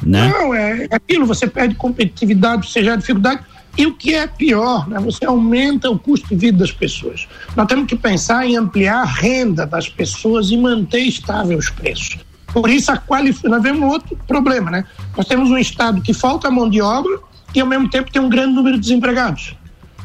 Né? 0.00 0.28
Não, 0.28 0.54
é, 0.54 0.86
é 0.88 0.94
aquilo, 0.94 1.26
você 1.26 1.48
perde 1.48 1.74
competitividade, 1.74 2.70
você 2.70 2.84
gera 2.84 2.96
dificuldade. 2.96 3.40
E 3.78 3.86
o 3.86 3.94
que 3.94 4.12
é 4.12 4.26
pior, 4.26 4.88
né? 4.88 4.98
você 4.98 5.24
aumenta 5.24 5.88
o 5.88 5.96
custo 5.96 6.26
de 6.30 6.34
vida 6.34 6.58
das 6.58 6.72
pessoas. 6.72 7.28
Nós 7.56 7.68
temos 7.68 7.86
que 7.86 7.94
pensar 7.94 8.44
em 8.44 8.56
ampliar 8.56 9.02
a 9.02 9.04
renda 9.04 9.64
das 9.64 9.88
pessoas 9.88 10.50
e 10.50 10.56
manter 10.56 11.02
estável 11.02 11.56
os 11.56 11.70
preços. 11.70 12.18
Por 12.52 12.68
isso, 12.68 12.90
a 12.90 12.96
qualificação. 12.96 13.50
Nós 13.50 13.62
vemos 13.62 13.80
um 13.80 13.86
outro 13.86 14.18
problema, 14.26 14.68
né? 14.68 14.84
Nós 15.16 15.26
temos 15.26 15.48
um 15.48 15.56
Estado 15.56 16.00
que 16.00 16.12
falta 16.12 16.50
mão 16.50 16.68
de 16.68 16.80
obra 16.80 17.20
e, 17.54 17.60
ao 17.60 17.68
mesmo 17.68 17.88
tempo, 17.88 18.10
tem 18.10 18.20
um 18.20 18.28
grande 18.28 18.54
número 18.54 18.74
de 18.74 18.82
desempregados. 18.82 19.54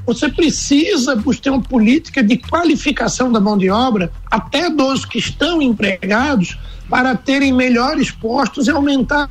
Você 0.05 0.29
precisa 0.29 1.19
ter 1.41 1.49
uma 1.49 1.61
política 1.61 2.21
de 2.21 2.37
qualificação 2.37 3.31
da 3.31 3.39
mão 3.39 3.57
de 3.57 3.71
obra, 3.71 4.11
até 4.29 4.69
dos 4.69 5.03
que 5.03 5.17
estão 5.17 5.61
empregados, 5.63 6.59
para 6.87 7.15
terem 7.15 7.51
melhores 7.51 8.11
postos 8.11 8.67
e 8.67 8.69
aumentar 8.69 9.27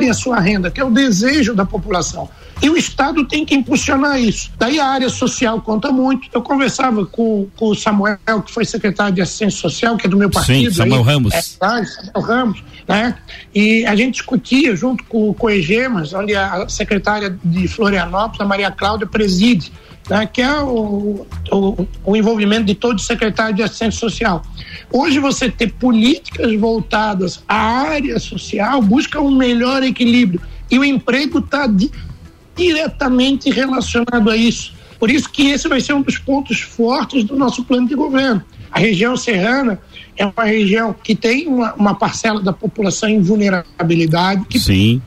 a 0.00 0.14
sua 0.14 0.40
renda, 0.40 0.70
que 0.70 0.80
é 0.80 0.84
o 0.84 0.90
desejo 0.90 1.54
da 1.54 1.64
população. 1.64 2.28
E 2.62 2.70
o 2.70 2.76
Estado 2.76 3.24
tem 3.26 3.44
que 3.44 3.54
impulsionar 3.54 4.18
isso. 4.18 4.50
Daí 4.58 4.80
a 4.80 4.86
área 4.86 5.08
social 5.08 5.60
conta 5.60 5.92
muito. 5.92 6.28
Eu 6.32 6.40
conversava 6.40 7.04
com, 7.04 7.48
com 7.56 7.66
o 7.68 7.74
Samuel, 7.74 8.18
que 8.44 8.52
foi 8.52 8.64
secretário 8.64 9.14
de 9.14 9.20
Assistência 9.20 9.60
Social, 9.60 9.96
que 9.96 10.06
é 10.06 10.10
do 10.10 10.16
meu 10.16 10.30
partido. 10.30 10.70
Sim, 10.70 10.76
Samuel 10.76 11.00
aí, 11.00 11.06
Ramos. 11.06 11.34
É, 11.34 11.42
Samuel 11.42 11.86
Ramos, 12.22 12.64
né? 12.88 13.16
E 13.54 13.84
a 13.84 13.94
gente 13.94 14.14
discutia 14.14 14.74
junto 14.74 15.04
com, 15.04 15.34
com 15.34 15.46
o 15.46 15.50
Egemas, 15.50 16.14
onde 16.14 16.34
a 16.34 16.66
secretária 16.68 17.38
de 17.44 17.68
Florianópolis, 17.68 18.40
a 18.40 18.44
Maria 18.44 18.70
Cláudia, 18.70 19.06
preside, 19.06 19.70
né? 20.08 20.26
que 20.26 20.40
é 20.40 20.60
o, 20.60 21.26
o, 21.52 21.86
o 22.04 22.16
envolvimento 22.16 22.64
de 22.64 22.74
todo 22.74 23.00
secretário 23.00 23.54
de 23.54 23.62
Assistência 23.62 24.00
Social. 24.00 24.42
Hoje 24.90 25.18
você 25.18 25.50
ter 25.50 25.72
políticas 25.72 26.54
voltadas 26.54 27.42
à 27.46 27.56
área 27.56 28.18
social 28.18 28.80
busca 28.80 29.20
um 29.20 29.36
melhor 29.36 29.82
equilíbrio. 29.82 30.40
E 30.70 30.78
o 30.78 30.84
emprego 30.84 31.38
está 31.38 31.66
diretamente 32.56 33.50
relacionado 33.50 34.30
a 34.30 34.36
isso. 34.36 34.74
Por 34.98 35.10
isso 35.10 35.28
que 35.28 35.50
esse 35.50 35.68
vai 35.68 35.80
ser 35.80 35.92
um 35.92 36.02
dos 36.02 36.18
pontos 36.18 36.60
fortes 36.60 37.24
do 37.24 37.36
nosso 37.36 37.64
plano 37.64 37.86
de 37.86 37.94
governo. 37.94 38.42
A 38.70 38.78
região 38.78 39.16
serrana 39.16 39.80
é 40.16 40.24
uma 40.24 40.44
região 40.44 40.94
que 40.94 41.14
tem 41.14 41.46
uma, 41.46 41.74
uma 41.74 41.94
parcela 41.94 42.40
da 42.40 42.52
população 42.52 43.08
em 43.08 43.20
vulnerabilidade, 43.20 44.44
que 44.46 44.58
Sim. 44.58 45.02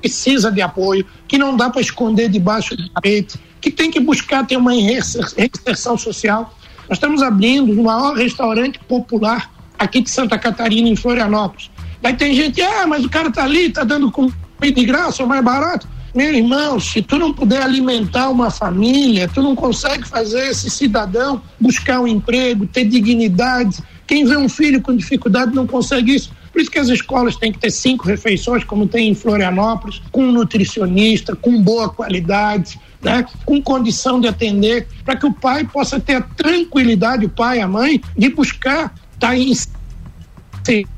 precisa 0.00 0.50
de 0.50 0.62
apoio, 0.62 1.04
que 1.26 1.36
não 1.36 1.56
dá 1.56 1.68
para 1.68 1.80
esconder 1.80 2.28
debaixo 2.28 2.76
do 2.76 2.88
tapete, 2.90 3.38
que 3.60 3.70
tem 3.70 3.90
que 3.90 3.98
buscar 3.98 4.46
ter 4.46 4.56
uma 4.56 4.72
reinserção 4.72 5.98
social. 5.98 6.56
Nós 6.88 6.98
estamos 6.98 7.22
abrindo 7.22 7.72
o 7.72 7.84
maior 7.84 8.14
restaurante 8.14 8.78
popular 8.80 9.52
aqui 9.78 10.00
de 10.00 10.10
Santa 10.10 10.38
Catarina, 10.38 10.88
em 10.88 10.96
Florianópolis. 10.96 11.70
Daí 12.00 12.14
tem 12.14 12.34
gente, 12.34 12.60
ah, 12.62 12.86
mas 12.86 13.04
o 13.04 13.08
cara 13.08 13.30
tá 13.30 13.44
ali, 13.44 13.70
tá 13.70 13.82
dando 13.82 14.10
comida 14.10 14.32
de 14.60 14.84
graça 14.84 15.22
ou 15.22 15.28
mais 15.28 15.42
barato. 15.42 15.88
Meu 16.14 16.32
irmão, 16.32 16.78
se 16.78 17.02
tu 17.02 17.18
não 17.18 17.32
puder 17.34 17.60
alimentar 17.60 18.30
uma 18.30 18.48
família, 18.48 19.28
tu 19.28 19.42
não 19.42 19.56
consegue 19.56 20.06
fazer 20.06 20.46
esse 20.48 20.70
cidadão 20.70 21.42
buscar 21.60 21.98
um 22.00 22.06
emprego, 22.06 22.68
ter 22.68 22.84
dignidade. 22.84 23.82
Quem 24.06 24.24
vê 24.24 24.36
um 24.36 24.48
filho 24.48 24.80
com 24.80 24.94
dificuldade 24.94 25.52
não 25.52 25.66
consegue 25.66 26.14
isso. 26.14 26.30
Por 26.52 26.60
isso 26.60 26.70
que 26.70 26.78
as 26.78 26.88
escolas 26.88 27.34
têm 27.34 27.50
que 27.50 27.58
ter 27.58 27.72
cinco 27.72 28.06
refeições, 28.06 28.62
como 28.62 28.86
tem 28.86 29.08
em 29.08 29.14
Florianópolis, 29.14 30.00
com 30.12 30.22
um 30.26 30.30
nutricionista, 30.30 31.34
com 31.34 31.60
boa 31.60 31.88
qualidade, 31.88 32.78
né? 33.02 33.26
com 33.44 33.60
condição 33.60 34.20
de 34.20 34.28
atender, 34.28 34.86
para 35.04 35.16
que 35.16 35.26
o 35.26 35.32
pai 35.32 35.64
possa 35.64 35.98
ter 35.98 36.14
a 36.14 36.20
tranquilidade, 36.20 37.26
o 37.26 37.28
pai, 37.28 37.60
a 37.60 37.66
mãe, 37.66 38.00
de 38.16 38.28
buscar 38.28 38.94
estar 39.14 39.30
tá 39.30 39.36
inserido 39.36 40.88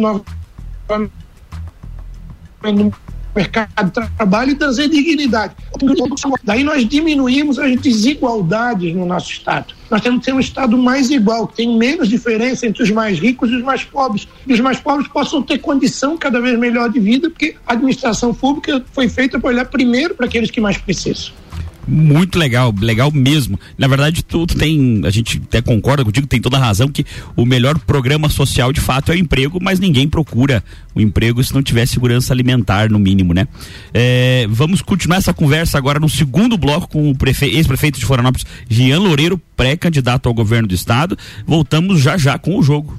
novamente 0.00 1.12
mercado 3.34 3.86
de 3.86 3.92
trabalho 4.16 4.50
e 4.50 4.54
trazer 4.54 4.88
dignidade. 4.88 5.54
Daí 6.44 6.64
nós 6.64 6.86
diminuímos 6.88 7.58
as 7.58 7.78
desigualdades 7.80 8.94
no 8.94 9.06
nosso 9.06 9.30
Estado. 9.30 9.74
Nós 9.90 10.00
temos 10.00 10.20
que 10.20 10.26
ter 10.26 10.32
um 10.32 10.40
Estado 10.40 10.76
mais 10.76 11.10
igual, 11.10 11.46
que 11.46 11.56
tem 11.56 11.76
menos 11.76 12.08
diferença 12.08 12.66
entre 12.66 12.82
os 12.82 12.90
mais 12.90 13.18
ricos 13.18 13.50
e 13.50 13.56
os 13.56 13.62
mais 13.62 13.84
pobres. 13.84 14.28
E 14.46 14.52
os 14.52 14.60
mais 14.60 14.78
pobres 14.80 15.08
possam 15.08 15.42
ter 15.42 15.58
condição 15.58 16.16
cada 16.16 16.40
vez 16.40 16.58
melhor 16.58 16.90
de 16.90 17.00
vida, 17.00 17.30
porque 17.30 17.56
a 17.66 17.72
administração 17.72 18.34
pública 18.34 18.84
foi 18.92 19.08
feita 19.08 19.38
para 19.38 19.50
olhar 19.50 19.64
primeiro 19.66 20.14
para 20.14 20.26
aqueles 20.26 20.50
que 20.50 20.60
mais 20.60 20.76
precisam 20.76 21.32
muito 21.88 22.38
legal, 22.38 22.72
legal 22.80 23.10
mesmo. 23.10 23.58
Na 23.76 23.88
verdade, 23.88 24.22
tu, 24.22 24.46
tu, 24.46 24.56
tem, 24.56 25.02
a 25.04 25.10
gente 25.10 25.40
até 25.44 25.62
concorda 25.62 26.04
contigo, 26.04 26.26
tem 26.26 26.40
toda 26.40 26.56
a 26.56 26.60
razão 26.60 26.88
que 26.88 27.04
o 27.34 27.46
melhor 27.46 27.78
programa 27.78 28.28
social 28.28 28.72
de 28.72 28.80
fato 28.80 29.10
é 29.10 29.14
o 29.14 29.18
emprego, 29.18 29.58
mas 29.60 29.80
ninguém 29.80 30.08
procura 30.08 30.62
o 30.94 31.00
emprego 31.00 31.42
se 31.42 31.54
não 31.54 31.62
tiver 31.62 31.86
segurança 31.86 32.32
alimentar, 32.32 32.90
no 32.90 32.98
mínimo, 32.98 33.32
né? 33.32 33.48
É, 33.94 34.46
vamos 34.50 34.82
continuar 34.82 35.16
essa 35.16 35.32
conversa 35.32 35.78
agora 35.78 35.98
no 35.98 36.08
segundo 36.08 36.58
bloco 36.58 36.88
com 36.88 37.10
o 37.10 37.16
ex-prefeito 37.42 37.98
de 37.98 38.04
Florianópolis, 38.04 38.46
Jean 38.68 38.98
Loureiro, 38.98 39.40
pré-candidato 39.56 40.28
ao 40.28 40.34
governo 40.34 40.68
do 40.68 40.74
estado. 40.74 41.16
Voltamos 41.46 42.00
já 42.00 42.16
já 42.16 42.38
com 42.38 42.58
o 42.58 42.62
jogo. 42.62 42.98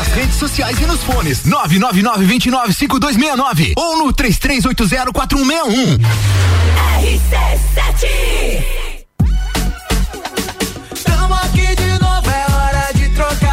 Nas 0.00 0.08
redes 0.14 0.36
sociais 0.36 0.80
e 0.80 0.86
nos 0.86 1.02
fones 1.02 1.44
999 1.44 2.24
29 2.24 2.72
5269 2.72 3.74
ou 3.76 3.98
no 3.98 4.10
3380 4.14 5.12
4161. 5.12 5.98
RC7 7.04 8.08
Tamo 11.04 11.34
aqui 11.34 11.76
de 11.76 11.98
novo, 11.98 12.30
é 12.30 12.46
hora 12.50 12.90
de 12.94 13.10
trocar 13.10 13.49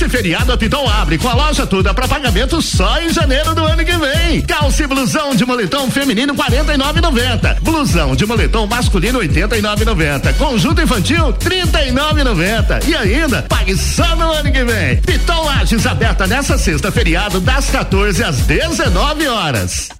Nesse 0.00 0.16
feriado, 0.16 0.50
a 0.50 0.56
Pitol 0.56 0.88
abre 0.88 1.18
com 1.18 1.28
a 1.28 1.34
loja 1.34 1.66
toda 1.66 1.92
para 1.92 2.08
pagamento 2.08 2.62
só 2.62 2.98
em 3.02 3.12
janeiro 3.12 3.54
do 3.54 3.62
ano 3.62 3.84
que 3.84 3.94
vem. 3.98 4.40
Calça 4.40 4.82
e 4.82 4.86
blusão 4.86 5.34
de 5.34 5.44
moletom 5.44 5.90
feminino 5.90 6.34
49,90. 6.34 7.60
Blusão 7.60 8.16
de 8.16 8.24
moletom 8.24 8.66
masculino 8.66 9.18
89,90. 9.18 10.32
Conjunto 10.38 10.80
infantil 10.80 11.34
39,90. 11.34 12.88
E 12.88 12.96
ainda, 12.96 13.42
pague 13.42 13.76
só 13.76 14.16
no 14.16 14.32
ano 14.32 14.50
que 14.50 14.64
vem. 14.64 14.96
Pitol 15.02 15.44
Lages 15.44 15.84
aberta 15.84 16.26
nessa 16.26 16.56
sexta 16.56 16.90
feriado 16.90 17.38
das 17.38 17.68
14 17.68 18.24
às 18.24 18.38
19 18.38 19.28
horas. 19.28 19.99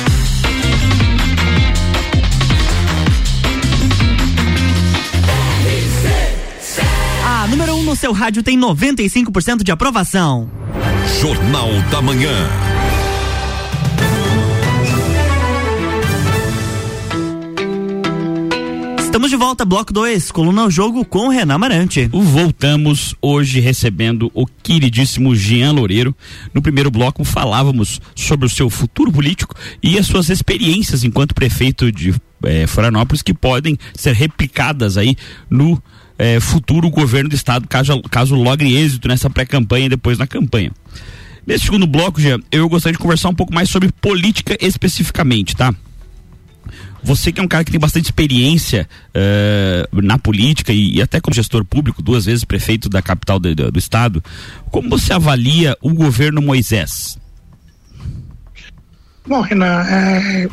Seu 8.01 8.13
rádio 8.13 8.41
tem 8.41 8.59
95% 8.59 9.63
de 9.63 9.71
aprovação. 9.71 10.49
Jornal 11.21 11.69
da 11.91 12.01
Manhã. 12.01 12.33
Estamos 18.97 19.29
de 19.29 19.35
volta, 19.35 19.63
bloco 19.63 19.93
2, 19.93 20.31
coluna 20.31 20.63
ao 20.63 20.71
jogo 20.71 21.05
com 21.05 21.27
Renan 21.27 21.59
Marante. 21.59 22.09
Voltamos 22.11 23.13
hoje 23.21 23.59
recebendo 23.59 24.31
o 24.33 24.47
queridíssimo 24.47 25.35
Jean 25.35 25.73
Loureiro. 25.73 26.15
No 26.55 26.61
primeiro 26.61 26.89
bloco 26.89 27.23
falávamos 27.23 28.01
sobre 28.15 28.47
o 28.47 28.49
seu 28.49 28.67
futuro 28.67 29.11
político 29.11 29.53
e 29.83 29.99
as 29.99 30.07
suas 30.07 30.29
experiências 30.29 31.03
enquanto 31.03 31.35
prefeito 31.35 31.91
de 31.91 32.15
eh, 32.45 32.65
Florianópolis 32.65 33.21
que 33.21 33.33
podem 33.33 33.77
ser 33.93 34.15
replicadas 34.15 34.97
aí 34.97 35.15
no 35.47 35.79
eh, 36.21 36.39
futuro 36.39 36.87
governo 36.91 37.31
do 37.31 37.35
estado, 37.35 37.67
caso, 37.67 37.99
caso 38.03 38.35
logre 38.35 38.75
êxito 38.75 39.07
nessa 39.07 39.27
pré-campanha 39.27 39.87
e 39.87 39.89
depois 39.89 40.19
na 40.19 40.27
campanha. 40.27 40.71
Nesse 41.47 41.65
segundo 41.65 41.87
bloco, 41.87 42.21
Jean, 42.21 42.39
eu 42.51 42.69
gostaria 42.69 42.93
de 42.93 42.99
conversar 42.99 43.29
um 43.29 43.33
pouco 43.33 43.51
mais 43.51 43.71
sobre 43.71 43.91
política 43.91 44.55
especificamente, 44.61 45.55
tá? 45.55 45.73
Você 47.03 47.31
que 47.31 47.39
é 47.39 47.43
um 47.43 47.47
cara 47.47 47.63
que 47.63 47.71
tem 47.71 47.79
bastante 47.79 48.05
experiência 48.05 48.87
uh, 49.15 50.01
na 50.03 50.19
política 50.19 50.71
e, 50.71 50.97
e, 50.97 51.01
até 51.01 51.19
como 51.19 51.33
gestor 51.33 51.65
público, 51.65 52.03
duas 52.03 52.25
vezes 52.25 52.43
prefeito 52.43 52.87
da 52.87 53.01
capital 53.01 53.39
do, 53.39 53.55
do, 53.55 53.71
do 53.71 53.79
estado, 53.79 54.23
como 54.69 54.87
você 54.87 55.11
avalia 55.11 55.75
o 55.81 55.91
governo 55.91 56.39
Moisés? 56.39 57.17
Bom, 59.27 59.41
Renan, 59.41 59.83
é, 59.83 60.47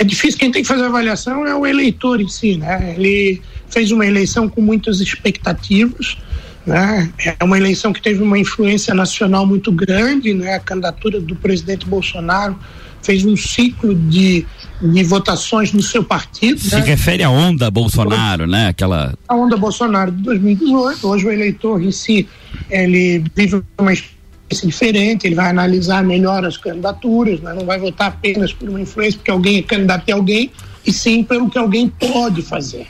é, 0.00 0.04
difícil, 0.04 0.38
quem 0.38 0.50
tem 0.50 0.62
que 0.62 0.68
fazer 0.68 0.84
a 0.84 0.88
avaliação 0.88 1.46
é 1.46 1.54
o 1.54 1.66
eleitor 1.66 2.20
em 2.20 2.28
si, 2.28 2.56
né? 2.56 2.94
Ele 2.96 3.40
fez 3.68 3.90
uma 3.90 4.06
eleição 4.06 4.48
com 4.48 4.60
muitas 4.60 5.00
expectativas, 5.00 6.18
né? 6.66 7.10
É 7.18 7.42
uma 7.42 7.56
eleição 7.56 7.92
que 7.92 8.02
teve 8.02 8.22
uma 8.22 8.38
influência 8.38 8.94
nacional 8.94 9.46
muito 9.46 9.72
grande, 9.72 10.34
né? 10.34 10.54
A 10.54 10.60
candidatura 10.60 11.18
do 11.18 11.34
presidente 11.34 11.86
Bolsonaro 11.86 12.58
fez 13.02 13.24
um 13.24 13.36
ciclo 13.36 13.94
de, 13.94 14.46
de 14.82 15.02
votações 15.04 15.72
no 15.72 15.82
seu 15.82 16.04
partido. 16.04 16.60
Se 16.60 16.74
né? 16.74 16.82
refere 16.82 17.22
à 17.22 17.30
onda 17.30 17.70
Bolsonaro, 17.70 18.46
né? 18.46 18.68
Aquela. 18.68 19.14
A 19.26 19.34
onda 19.34 19.56
Bolsonaro 19.56 20.12
de 20.12 20.22
2018. 20.22 21.06
Hoje 21.06 21.26
o 21.26 21.32
eleitor 21.32 21.82
em 21.82 21.90
si 21.90 22.28
ele 22.70 23.24
vive 23.34 23.62
uma 23.78 23.92
experiência 23.92 24.13
diferente, 24.50 25.26
ele 25.26 25.34
vai 25.34 25.50
analisar 25.50 26.04
melhor 26.04 26.44
as 26.44 26.56
candidaturas, 26.56 27.40
né? 27.40 27.52
não 27.54 27.64
vai 27.64 27.78
votar 27.78 28.08
apenas 28.08 28.52
por 28.52 28.68
uma 28.68 28.80
influência, 28.80 29.18
porque 29.18 29.30
alguém 29.30 29.58
é 29.58 29.62
candidato 29.62 30.10
a 30.10 30.14
alguém, 30.14 30.50
e 30.86 30.92
sim 30.92 31.24
pelo 31.24 31.50
que 31.50 31.58
alguém 31.58 31.88
pode 31.88 32.42
fazer. 32.42 32.86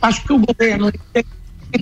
Acho 0.00 0.24
que 0.24 0.32
o 0.32 0.38
governo 0.38 0.90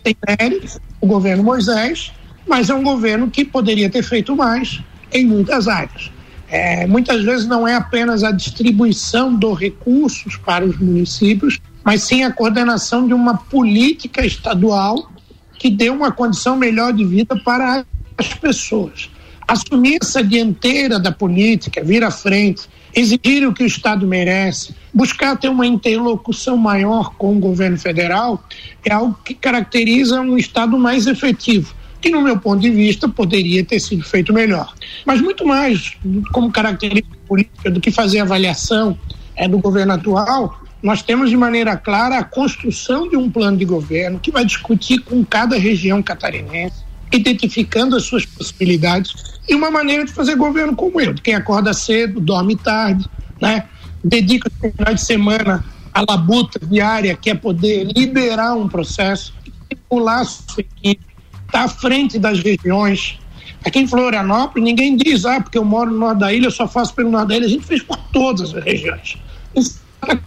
tem 0.03 0.17
méritos, 0.27 0.79
o 1.01 1.07
governo 1.07 1.45
Moisés, 1.45 2.13
mas 2.47 2.71
é 2.71 2.75
um 2.75 2.83
governo 2.83 3.31
que 3.31 3.45
poderia 3.45 3.89
ter 3.89 4.03
feito 4.03 4.35
mais 4.37 4.81
em 5.13 5.25
muitas 5.27 5.69
áreas. 5.69 6.11
É, 6.49 6.87
muitas 6.87 7.25
vezes 7.25 7.47
não 7.47 7.67
é 7.67 7.75
apenas 7.75 8.23
a 8.23 8.31
distribuição 8.31 9.35
dos 9.35 9.59
recursos 9.59 10.37
para 10.37 10.65
os 10.65 10.79
municípios, 10.79 11.61
mas 11.83 12.03
sim 12.03 12.23
a 12.23 12.33
coordenação 12.33 13.07
de 13.07 13.15
uma 13.15 13.37
política 13.37 14.25
estadual 14.25 15.11
que 15.59 15.71
dê 15.71 15.89
uma 15.89 16.13
condição 16.13 16.57
melhor 16.57 16.93
de 16.93 17.05
vida 17.05 17.37
para 17.45 17.85
as 18.19 18.33
pessoas. 18.35 19.11
Assumir 19.47 19.99
essa 20.01 20.23
dianteira 20.23 20.99
da 20.99 21.13
política, 21.13 21.85
vir 21.85 22.03
à 22.03 22.11
frente, 22.11 22.63
exigir 22.95 23.47
o 23.47 23.53
que 23.53 23.63
o 23.63 23.67
Estado 23.67 24.07
merece, 24.07 24.75
buscar 24.93 25.37
ter 25.37 25.49
uma 25.49 25.67
interlocução 25.67 26.57
maior 26.57 27.15
com 27.17 27.37
o 27.37 27.41
governo 27.41 27.79
federal, 27.79 28.43
é 28.85 28.93
algo 28.93 29.19
que 29.25 29.35
caracteriza 29.35 30.21
um 30.21 30.39
Estado 30.39 30.79
mais 30.79 31.07
efetivo 31.07 31.75
que, 32.05 32.11
no 32.11 32.21
meu 32.21 32.39
ponto 32.39 32.61
de 32.61 32.69
vista, 32.69 33.09
poderia 33.09 33.65
ter 33.65 33.81
sido 33.81 34.05
feito 34.05 34.31
melhor. 34.31 34.75
Mas 35.07 35.23
muito 35.23 35.47
mais 35.47 35.97
como 36.33 36.53
característica 36.53 37.17
política 37.27 37.71
do 37.71 37.81
que 37.81 37.91
fazer 37.91 38.19
avaliação 38.19 38.99
é, 39.35 39.49
do 39.49 39.59
governo 39.59 39.95
atual, 39.95 40.61
nós 40.83 41.01
temos 41.01 41.31
de 41.31 41.37
maneira 41.37 41.79
clara 41.79 42.19
a 42.19 42.23
construção 42.23 43.09
de 43.09 43.17
um 43.17 43.31
plano 43.31 43.57
de 43.57 43.65
governo 43.65 44.21
que 44.21 44.31
vai 44.31 44.45
discutir 44.45 44.99
com 44.99 45.25
cada 45.25 45.57
região 45.57 46.03
catarinense, 46.03 46.84
identificando 47.17 47.97
as 47.97 48.05
suas 48.05 48.25
possibilidades 48.27 49.13
e 49.49 49.55
uma 49.55 49.71
maneira 49.71 50.05
de 50.05 50.13
fazer 50.13 50.37
governo 50.37 50.75
como 50.75 51.01
eu, 51.01 51.15
quem 51.15 51.35
acorda 51.35 51.73
cedo, 51.73 52.21
dorme 52.21 52.57
tarde, 52.57 53.09
né? 53.41 53.65
dedica 54.03 54.49
o 54.49 54.71
final 54.71 54.95
de 54.95 55.01
semana 55.01 55.65
à 55.93 56.05
labuta 56.09 56.59
diária, 56.67 57.17
que 57.17 57.31
é 57.31 57.35
poder 57.35 57.85
liderar 57.97 58.57
um 58.57 58.69
processo, 58.69 59.33
estimular 59.71 60.21
a 60.21 60.25
sua 60.25 60.61
equipe, 60.61 61.05
está 61.47 61.63
à 61.65 61.69
frente 61.69 62.19
das 62.19 62.41
regiões. 62.41 63.19
Aqui 63.65 63.79
em 63.79 63.87
Florianópolis, 63.87 64.65
ninguém 64.65 64.97
diz, 64.97 65.25
ah, 65.25 65.41
porque 65.41 65.57
eu 65.57 65.65
moro 65.65 65.91
no 65.91 65.99
norte 65.99 66.19
da 66.19 66.33
ilha, 66.33 66.47
eu 66.47 66.51
só 66.51 66.69
faço 66.69 66.95
pelo 66.95 67.11
norte 67.11 67.29
da 67.29 67.37
ilha. 67.37 67.47
A 67.47 67.49
gente 67.49 67.65
fez 67.65 67.83
por 67.83 67.97
todas 68.13 68.55
as 68.55 68.63
regiões. 68.63 69.17
Em 69.55 69.63
Santa 69.63 70.21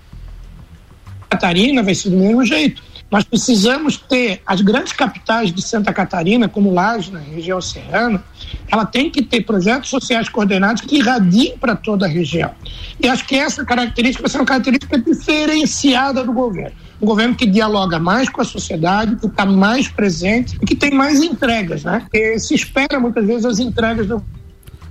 Catarina 1.29 1.83
vai 1.83 1.93
ser 1.93 2.09
do 2.09 2.17
mesmo 2.17 2.43
jeito. 2.43 2.81
Nós 3.09 3.23
precisamos 3.23 3.97
ter 3.97 4.41
as 4.45 4.61
grandes 4.61 4.91
capitais 4.91 5.53
de 5.53 5.61
Santa 5.61 5.93
Catarina, 5.93 6.49
como 6.49 6.73
Laje, 6.73 7.11
na 7.11 7.19
região 7.19 7.57
oceana, 7.57 8.23
ela 8.69 8.85
tem 8.85 9.09
que 9.09 9.21
ter 9.21 9.41
projetos 9.41 9.89
sociais 9.89 10.27
coordenados 10.27 10.81
que 10.81 10.97
irradiem 10.97 11.57
para 11.57 11.75
toda 11.75 12.05
a 12.05 12.09
região. 12.09 12.51
E 12.99 13.07
acho 13.07 13.25
que 13.25 13.35
essa 13.35 13.63
característica 13.63 14.23
vai 14.23 14.29
ser 14.29 14.37
uma 14.37 14.45
característica 14.45 14.97
diferenciada 14.97 16.23
do 16.23 16.33
governo 16.33 16.75
um 17.01 17.05
governo 17.05 17.35
que 17.35 17.45
dialoga 17.45 17.99
mais 17.99 18.27
com 18.27 18.41
a 18.41 18.45
sociedade, 18.45 19.15
que 19.17 19.27
está 19.27 19.45
mais 19.45 19.87
presente 19.87 20.57
e 20.61 20.65
que 20.65 20.75
tem 20.75 20.91
mais 20.91 21.21
entregas, 21.21 21.83
né? 21.83 21.99
Porque 21.99 22.39
se 22.39 22.55
espera 22.55 22.99
muitas 22.99 23.25
vezes 23.25 23.45
as 23.45 23.59
entregas 23.59 24.07
do 24.07 24.23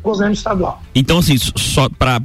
governo 0.02 0.33
estadual. 0.33 0.83
Então, 0.94 1.18
assim, 1.18 1.37
só 1.37 1.88
para 1.88 2.20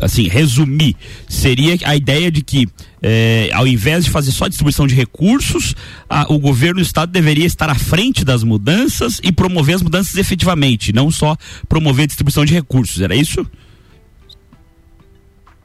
assim, 0.00 0.28
resumir, 0.28 0.96
seria 1.28 1.76
a 1.84 1.96
ideia 1.96 2.30
de 2.30 2.42
que, 2.42 2.68
eh, 3.02 3.50
ao 3.52 3.66
invés 3.66 4.04
de 4.04 4.10
fazer 4.10 4.32
só 4.32 4.48
distribuição 4.48 4.86
de 4.86 4.94
recursos, 4.94 5.74
a, 6.08 6.32
o 6.32 6.38
governo 6.38 6.80
do 6.80 6.82
estado 6.82 7.10
deveria 7.10 7.46
estar 7.46 7.70
à 7.70 7.74
frente 7.74 8.24
das 8.24 8.42
mudanças 8.42 9.20
e 9.22 9.30
promover 9.30 9.76
as 9.76 9.82
mudanças 9.82 10.16
efetivamente, 10.16 10.92
não 10.92 11.10
só 11.10 11.36
promover 11.68 12.04
a 12.04 12.06
distribuição 12.06 12.44
de 12.44 12.52
recursos. 12.52 13.00
Era 13.00 13.14
isso? 13.14 13.46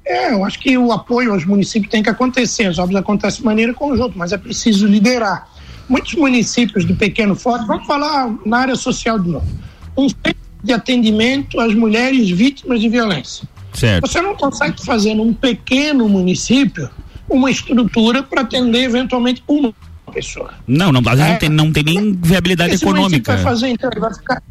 É, 0.05 0.33
eu 0.33 0.43
acho 0.43 0.59
que 0.59 0.75
o 0.75 0.91
apoio 0.91 1.31
aos 1.31 1.45
municípios 1.45 1.91
tem 1.91 2.01
que 2.01 2.09
acontecer. 2.09 2.65
As 2.65 2.79
obras 2.79 2.99
acontecem 2.99 3.41
de 3.41 3.45
maneira 3.45 3.73
conjunta, 3.75 4.13
mas 4.15 4.31
é 4.31 4.37
preciso 4.37 4.87
liderar. 4.87 5.47
Muitos 5.87 6.15
municípios 6.15 6.85
de 6.85 6.93
pequeno 6.93 7.35
porte, 7.35 7.65
vamos 7.67 7.85
falar 7.85 8.35
na 8.45 8.57
área 8.59 8.75
social 8.75 9.19
de 9.19 9.29
novo, 9.29 9.47
um 9.95 10.09
centro 10.09 10.35
de 10.63 10.73
atendimento 10.73 11.59
às 11.59 11.73
mulheres 11.73 12.29
vítimas 12.29 12.81
de 12.81 12.89
violência. 12.89 13.47
Certo. 13.73 14.07
Você 14.07 14.21
não 14.21 14.35
consegue 14.35 14.83
fazer 14.83 15.13
num 15.13 15.33
pequeno 15.33 16.07
município 16.09 16.89
uma 17.29 17.51
estrutura 17.51 18.23
para 18.23 18.41
atender 18.41 18.83
eventualmente 18.83 19.43
uma 19.47 19.73
pessoa. 20.11 20.53
Não, 20.67 20.91
não, 20.91 20.99
às 21.01 21.19
vezes 21.19 21.25
É. 21.25 21.31
não, 21.31 21.37
tem, 21.39 21.49
não 21.49 21.71
tem 21.71 21.83
nem 21.83 22.13
viabilidade 22.13 22.73
Esse 22.73 22.83
econômica. 22.83 23.33
vai 23.35 23.43
fazer, 23.43 23.67
então, 23.69 23.89
ele 23.91 23.99
vai 23.99 24.13
ficar. 24.13 24.41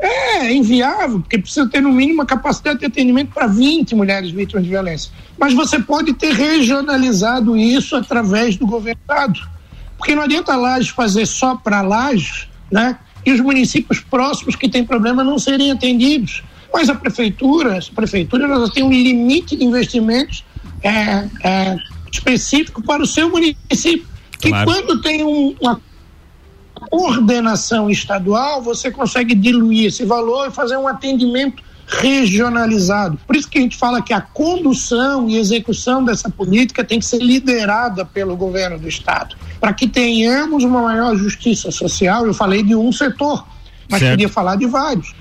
É, 0.00 0.46
é 0.46 0.54
inviável, 0.54 1.20
porque 1.20 1.38
precisa 1.38 1.68
ter 1.68 1.80
no 1.80 1.90
mínimo 1.90 2.20
uma 2.20 2.26
capacidade 2.26 2.78
de 2.78 2.86
atendimento 2.86 3.32
para 3.32 3.48
20 3.48 3.96
mulheres 3.96 4.30
vítimas 4.30 4.62
de 4.62 4.70
violência. 4.70 5.10
Mas 5.36 5.54
você 5.54 5.80
pode 5.80 6.12
ter 6.14 6.32
regionalizado 6.34 7.56
isso 7.56 7.96
através 7.96 8.56
do 8.56 8.66
governo 8.66 9.00
do 9.04 9.12
estado. 9.12 9.40
Porque 9.96 10.14
não 10.14 10.22
adianta 10.22 10.52
a 10.52 10.56
Lages 10.56 10.90
fazer 10.90 11.26
só 11.26 11.56
para 11.56 11.82
Lages, 11.82 12.46
né? 12.70 12.96
E 13.26 13.32
os 13.32 13.40
municípios 13.40 13.98
próximos 13.98 14.54
que 14.54 14.68
têm 14.68 14.84
problema 14.84 15.24
não 15.24 15.36
serem 15.38 15.72
atendidos. 15.72 16.44
Mas 16.78 16.88
a 16.88 16.94
prefeitura, 16.94 17.76
a 17.76 17.94
prefeitura 17.94 18.44
ela 18.44 18.70
tem 18.70 18.84
um 18.84 18.90
limite 18.92 19.56
de 19.56 19.64
investimentos 19.64 20.44
é, 20.80 21.28
é, 21.42 21.76
específico 22.12 22.80
para 22.80 23.02
o 23.02 23.06
seu 23.06 23.28
município. 23.28 24.06
Que 24.38 24.48
Claro. 24.50 24.70
quando 24.70 25.02
tem 25.02 25.24
um- 25.24 25.56
uma 25.60 25.80
coordenação 26.88 27.90
estadual, 27.90 28.62
você 28.62 28.92
consegue 28.92 29.34
diluir 29.34 29.86
esse 29.86 30.04
valor 30.04 30.46
e 30.46 30.50
fazer 30.52 30.76
um 30.76 30.86
atendimento 30.86 31.60
regionalizado. 31.88 33.18
Por 33.26 33.34
isso 33.34 33.48
que 33.50 33.58
a 33.58 33.60
gente 33.60 33.76
fala 33.76 34.00
que 34.00 34.12
a 34.12 34.20
condução 34.20 35.28
e 35.28 35.36
execução 35.36 36.04
dessa 36.04 36.30
política 36.30 36.84
tem 36.84 37.00
que 37.00 37.06
ser 37.06 37.18
liderada 37.20 38.04
pelo 38.04 38.36
governo 38.36 38.78
do 38.78 38.86
estado, 38.88 39.34
para 39.58 39.72
que 39.72 39.88
tenhamos 39.88 40.62
uma 40.62 40.82
maior 40.82 41.16
justiça 41.16 41.72
social. 41.72 42.24
Eu 42.24 42.34
falei 42.34 42.62
de 42.62 42.76
um 42.76 42.92
setor, 42.92 43.44
mas 43.90 43.98
Certo. 43.98 44.12
queria 44.12 44.28
falar 44.28 44.54
de 44.54 44.66
vários. 44.66 45.12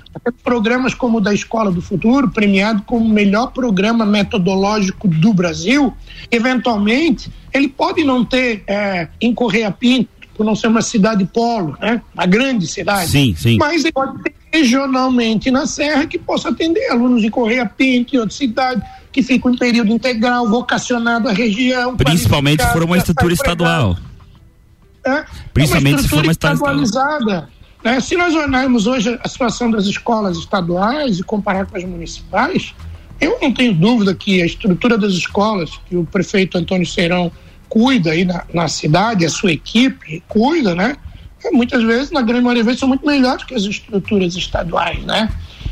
Programas 0.43 0.93
como 0.93 1.17
o 1.17 1.21
da 1.21 1.33
Escola 1.33 1.71
do 1.71 1.81
Futuro, 1.81 2.29
premiado 2.29 2.81
como 2.83 3.05
o 3.05 3.09
melhor 3.09 3.47
programa 3.51 4.05
metodológico 4.05 5.07
do 5.07 5.33
Brasil, 5.33 5.93
eventualmente 6.31 7.31
ele 7.53 7.67
pode 7.67 8.03
não 8.03 8.23
ter 8.23 8.63
é, 8.67 9.07
em 9.19 9.33
Correia 9.33 9.71
Pinto, 9.71 10.09
por 10.35 10.45
não 10.45 10.55
ser 10.55 10.67
uma 10.67 10.81
cidade 10.81 11.25
polo, 11.25 11.75
né? 11.81 12.01
Uma 12.13 12.25
grande 12.25 12.67
cidade. 12.67 13.09
Sim, 13.09 13.35
sim. 13.35 13.57
Mas 13.57 13.83
ele 13.83 13.91
pode 13.91 14.21
ter 14.21 14.35
regionalmente 14.53 15.49
na 15.49 15.65
Serra 15.65 16.05
que 16.05 16.17
possa 16.17 16.49
atender 16.49 16.89
alunos 16.91 17.21
de 17.21 17.29
Correia 17.29 17.65
Pinto 17.65 18.15
e 18.15 18.19
outras 18.19 18.37
cidades 18.37 18.83
que 19.11 19.23
ficam 19.23 19.51
em 19.51 19.57
período 19.57 19.91
integral, 19.91 20.47
vocacionado 20.47 21.27
à 21.27 21.33
região. 21.33 21.97
Principalmente 21.97 22.63
se 22.63 22.71
for 22.71 22.83
uma 22.83 22.97
estrutura 22.97 23.33
estadual. 23.33 23.97
é, 25.05 25.25
Principalmente 25.53 26.03
se 26.03 26.07
for 26.07 26.23
uma 26.23 26.31
estrutura 26.31 26.61
estadual. 26.61 26.83
estadualizada. 26.83 27.56
Né? 27.83 27.99
Se 27.99 28.15
nós 28.15 28.33
olharmos 28.35 28.87
hoje 28.87 29.17
a 29.23 29.27
situação 29.27 29.69
das 29.71 29.85
escolas 29.85 30.37
estaduais 30.37 31.19
e 31.19 31.23
comparar 31.23 31.65
com 31.65 31.77
as 31.77 31.83
municipais, 31.83 32.73
eu 33.19 33.37
não 33.41 33.51
tenho 33.51 33.73
dúvida 33.73 34.13
que 34.13 34.41
a 34.41 34.45
estrutura 34.45 34.97
das 34.97 35.13
escolas, 35.13 35.71
que 35.87 35.95
o 35.95 36.05
prefeito 36.05 36.57
Antônio 36.57 36.85
Serão 36.85 37.31
cuida 37.69 38.11
aí 38.11 38.23
na, 38.23 38.43
na 38.53 38.67
cidade, 38.67 39.25
a 39.25 39.29
sua 39.29 39.51
equipe 39.51 40.23
cuida, 40.27 40.73
né? 40.75 40.95
É, 41.43 41.51
Muitas 41.51 41.83
vezes, 41.83 42.11
na 42.11 42.21
grande 42.21 42.41
maioria 42.41 42.63
das 42.63 42.65
vezes, 42.67 42.79
são 42.79 42.89
muito 42.89 43.05
melhores 43.05 43.43
que 43.43 43.53
as 43.53 43.63
estruturas 43.63 44.35
estaduais, 44.35 45.03
né? 45.03 45.29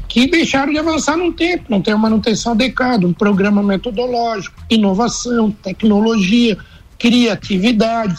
Que 0.07 0.27
deixaram 0.27 0.71
de 0.71 0.77
avançar 0.79 1.17
num 1.17 1.31
tempo, 1.31 1.65
não 1.69 1.81
tem 1.81 1.93
uma 1.93 2.03
manutenção 2.09 2.51
adequada, 2.53 3.05
um 3.07 3.13
programa 3.13 3.61
metodológico, 3.63 4.55
inovação, 4.69 5.51
tecnologia, 5.51 6.57
criatividade. 6.97 8.15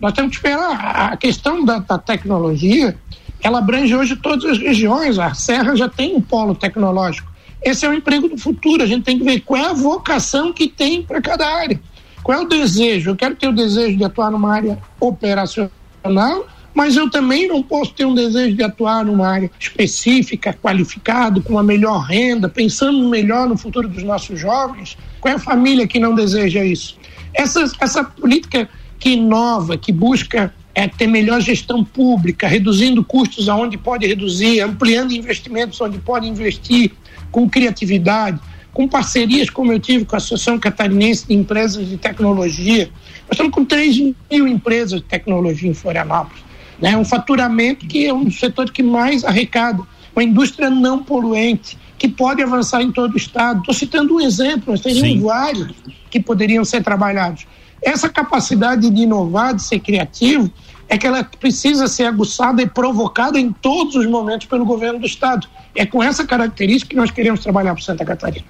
Nós 0.00 0.12
temos 0.12 0.30
que 0.30 0.36
esperar. 0.36 1.12
A- 1.12 1.16
questão 1.16 1.64
da, 1.64 1.78
da 1.78 1.98
tecnologia, 1.98 2.96
ela 3.42 3.58
abrange 3.58 3.94
hoje 3.94 4.16
todas 4.16 4.44
as 4.44 4.58
regiões. 4.58 5.18
A 5.18 5.34
Serra 5.34 5.74
já 5.74 5.88
tem 5.88 6.14
um 6.14 6.20
polo 6.20 6.54
tecnológico. 6.54 7.30
Esse 7.62 7.84
é 7.84 7.88
o 7.88 7.94
emprego 7.94 8.28
do 8.28 8.38
futuro. 8.38 8.82
A 8.82 8.86
gente 8.86 9.04
tem 9.04 9.18
que 9.18 9.24
ver 9.24 9.40
qual 9.40 9.60
é 9.60 9.66
a 9.66 9.72
vocação 9.72 10.52
que 10.52 10.68
tem 10.68 11.02
para 11.02 11.20
cada 11.20 11.46
área. 11.46 11.80
Qual 12.22 12.38
é 12.38 12.42
o 12.42 12.48
desejo? 12.48 13.10
Eu 13.10 13.16
quero 13.16 13.34
ter 13.34 13.48
o 13.48 13.52
desejo 13.52 13.96
de 13.96 14.04
atuar 14.04 14.30
numa 14.30 14.52
área 14.52 14.78
operacional, 14.98 16.46
mas 16.74 16.96
eu 16.96 17.10
também 17.10 17.48
não 17.48 17.62
posso 17.62 17.92
ter 17.92 18.04
um 18.04 18.14
desejo 18.14 18.56
de 18.56 18.62
atuar 18.62 19.04
numa 19.04 19.26
área 19.26 19.50
específica, 19.58 20.52
qualificado, 20.52 21.42
com 21.42 21.54
uma 21.54 21.62
melhor 21.62 22.00
renda, 22.00 22.48
pensando 22.48 23.08
melhor 23.08 23.48
no 23.48 23.56
futuro 23.56 23.88
dos 23.88 24.02
nossos 24.02 24.38
jovens. 24.38 24.96
Qual 25.20 25.32
é 25.32 25.36
a 25.36 25.40
família 25.40 25.86
que 25.86 25.98
não 25.98 26.14
deseja 26.14 26.64
isso? 26.64 26.98
Essa, 27.34 27.64
essa 27.80 28.04
política 28.04 28.68
que 28.98 29.10
inova, 29.10 29.76
que 29.78 29.92
busca 29.92 30.54
é, 30.80 30.88
ter 30.88 31.06
melhor 31.06 31.42
gestão 31.42 31.84
pública, 31.84 32.48
reduzindo 32.48 33.04
custos 33.04 33.50
aonde 33.50 33.76
pode 33.76 34.06
reduzir, 34.06 34.60
ampliando 34.60 35.12
investimentos 35.12 35.78
onde 35.78 35.98
pode 35.98 36.26
investir, 36.26 36.92
com 37.30 37.48
criatividade, 37.50 38.40
com 38.72 38.88
parcerias 38.88 39.50
como 39.50 39.70
eu 39.72 39.78
tive 39.78 40.06
com 40.06 40.16
a 40.16 40.18
Associação 40.18 40.58
Catarinense 40.58 41.26
de 41.26 41.34
Empresas 41.34 41.86
de 41.86 41.98
Tecnologia. 41.98 42.88
Nós 43.24 43.32
estamos 43.32 43.52
com 43.52 43.62
3 43.62 44.14
mil 44.30 44.48
empresas 44.48 45.00
de 45.00 45.06
tecnologia 45.06 45.68
em 45.68 45.74
Florianópolis. 45.74 46.42
Né? 46.80 46.96
Um 46.96 47.04
faturamento 47.04 47.86
que 47.86 48.06
é 48.06 48.14
um 48.14 48.24
dos 48.24 48.38
setores 48.38 48.70
que 48.70 48.82
mais 48.82 49.22
arrecada. 49.22 49.82
Uma 50.16 50.24
indústria 50.24 50.70
não 50.70 51.04
poluente, 51.04 51.76
que 51.98 52.08
pode 52.08 52.42
avançar 52.42 52.80
em 52.80 52.90
todo 52.90 53.12
o 53.12 53.16
Estado. 53.18 53.60
Estou 53.60 53.74
citando 53.74 54.14
um 54.14 54.20
exemplo, 54.20 54.72
nós 54.72 54.80
teríamos 54.80 55.10
Sim. 55.10 55.20
vários 55.20 55.74
que 56.10 56.18
poderiam 56.18 56.64
ser 56.64 56.82
trabalhados. 56.82 57.46
Essa 57.82 58.08
capacidade 58.08 58.90
de 58.90 59.02
inovar, 59.02 59.54
de 59.54 59.62
ser 59.62 59.80
criativo, 59.80 60.50
é 60.88 60.98
que 60.98 61.06
ela 61.06 61.22
precisa 61.22 61.86
ser 61.86 62.04
aguçada 62.04 62.60
e 62.60 62.66
provocada 62.66 63.38
em 63.38 63.52
todos 63.52 63.94
os 63.94 64.06
momentos 64.06 64.46
pelo 64.46 64.64
governo 64.64 64.98
do 64.98 65.06
Estado. 65.06 65.46
É 65.74 65.86
com 65.86 66.02
essa 66.02 66.26
característica 66.26 66.90
que 66.90 66.96
nós 66.96 67.10
queremos 67.10 67.40
trabalhar 67.40 67.74
para 67.74 67.82
Santa 67.82 68.04
Catarina. 68.04 68.46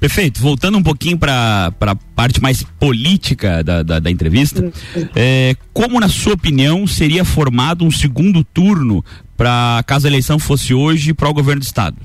Perfeito. 0.00 0.40
Voltando 0.40 0.76
um 0.76 0.82
pouquinho 0.82 1.16
para 1.16 1.72
a 1.80 1.94
parte 2.14 2.42
mais 2.42 2.62
política 2.78 3.62
da, 3.64 3.82
da, 3.82 4.00
da 4.00 4.10
entrevista, 4.10 4.70
é, 5.14 5.56
como, 5.72 5.98
na 5.98 6.08
sua 6.08 6.34
opinião, 6.34 6.86
seria 6.86 7.24
formado 7.24 7.84
um 7.84 7.90
segundo 7.90 8.44
turno 8.44 9.02
para 9.36 9.82
caso 9.86 10.06
a 10.06 10.10
eleição 10.10 10.38
fosse 10.38 10.74
hoje 10.74 11.14
para 11.14 11.28
o 11.28 11.32
governo 11.32 11.60
do 11.60 11.64
Estado? 11.64 11.96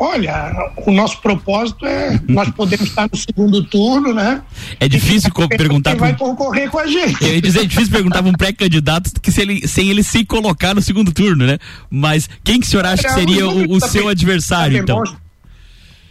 Olha, 0.00 0.72
o 0.86 0.92
nosso 0.92 1.20
propósito 1.20 1.84
é 1.84 2.20
nós 2.28 2.48
podemos 2.50 2.86
estar 2.86 3.08
no 3.10 3.18
segundo 3.18 3.64
turno, 3.64 4.14
né? 4.14 4.42
É 4.78 4.86
difícil 4.86 5.30
perguntar 5.48 5.90
Quem 5.90 5.98
vai 5.98 6.16
concorrer 6.16 6.70
com 6.70 6.78
a 6.78 6.86
gente. 6.86 7.20
Eu 7.20 7.34
ia 7.34 7.42
dizer, 7.42 7.62
é 7.62 7.64
difícil 7.64 7.92
perguntar 7.92 8.22
para 8.22 8.30
um 8.30 8.34
pré-candidato 8.34 9.20
que 9.20 9.32
se 9.32 9.40
ele, 9.40 9.66
sem 9.66 9.90
ele 9.90 10.04
se 10.04 10.24
colocar 10.24 10.72
no 10.72 10.80
segundo 10.80 11.12
turno, 11.12 11.44
né? 11.44 11.58
Mas 11.90 12.30
quem 12.44 12.60
que 12.60 12.66
o 12.66 12.70
senhor 12.70 12.86
acha 12.86 13.02
que 13.02 13.12
seria 13.12 13.48
o, 13.48 13.72
o 13.72 13.80
seu 13.80 14.08
adversário, 14.08 14.78
então? 14.78 15.02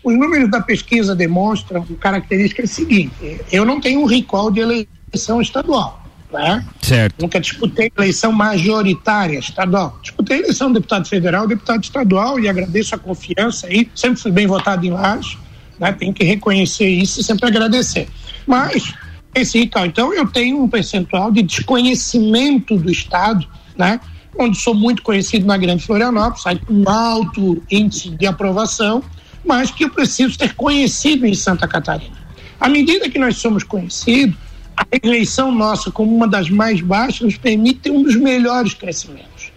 Os 0.03 0.17
números 0.17 0.51
da 0.51 0.61
pesquisa 0.61 1.15
demonstram 1.15 1.85
característica 1.99 2.63
é 2.63 2.65
seguinte: 2.65 3.39
eu 3.51 3.63
não 3.63 3.79
tenho 3.79 4.01
um 4.01 4.05
recall 4.05 4.51
de 4.51 4.59
eleição 4.59 5.41
estadual, 5.41 6.03
né? 6.31 6.65
Certo. 6.81 7.21
Nunca 7.21 7.39
disputei 7.39 7.91
eleição 7.97 8.31
majoritária 8.31 9.39
estadual. 9.39 9.97
Disputei 10.01 10.39
eleição 10.39 10.67
de 10.67 10.75
deputado 10.75 11.07
federal, 11.07 11.47
deputado 11.47 11.83
estadual 11.83 12.39
e 12.39 12.49
agradeço 12.49 12.95
a 12.95 12.97
confiança 12.97 13.67
aí. 13.67 13.89
Sempre 13.95 14.21
fui 14.21 14.31
bem 14.31 14.47
votado 14.47 14.85
em 14.85 14.91
Lages, 14.91 15.37
né? 15.79 15.91
Tenho 15.93 16.13
que 16.13 16.23
reconhecer 16.23 16.87
isso 16.87 17.21
e 17.21 17.23
sempre 17.23 17.47
agradecer. 17.47 18.07
Mas 18.45 18.93
esse 19.33 19.59
então 19.59 20.13
eu 20.13 20.27
tenho 20.27 20.63
um 20.63 20.67
percentual 20.67 21.31
de 21.31 21.41
desconhecimento 21.41 22.75
do 22.77 22.91
estado, 22.91 23.47
né? 23.77 23.99
Onde 24.37 24.57
sou 24.57 24.73
muito 24.73 25.01
conhecido 25.01 25.45
na 25.45 25.57
Grande 25.57 25.83
Florianópolis, 25.83 26.43
sai 26.43 26.59
com 26.59 26.73
um 26.73 26.89
alto 26.89 27.61
índice 27.71 28.09
de 28.09 28.25
aprovação, 28.27 29.03
mas 29.45 29.71
que 29.71 29.85
eu 29.85 29.89
preciso 29.89 30.37
ser 30.37 30.53
conhecido 30.55 31.25
em 31.25 31.33
Santa 31.33 31.67
Catarina. 31.67 32.17
À 32.59 32.67
medida 32.67 33.09
que 33.09 33.17
nós 33.17 33.37
somos 33.37 33.63
conhecidos, 33.63 34.35
a 34.77 34.85
eleição 35.03 35.51
nossa 35.51 35.89
como 35.91 36.15
uma 36.15 36.27
das 36.27 36.49
mais 36.49 36.79
baixas 36.81 37.21
nos 37.21 37.37
permite 37.37 37.79
ter 37.79 37.91
um 37.91 38.03
dos 38.03 38.15
melhores 38.15 38.75
crescimentos. 38.75 39.51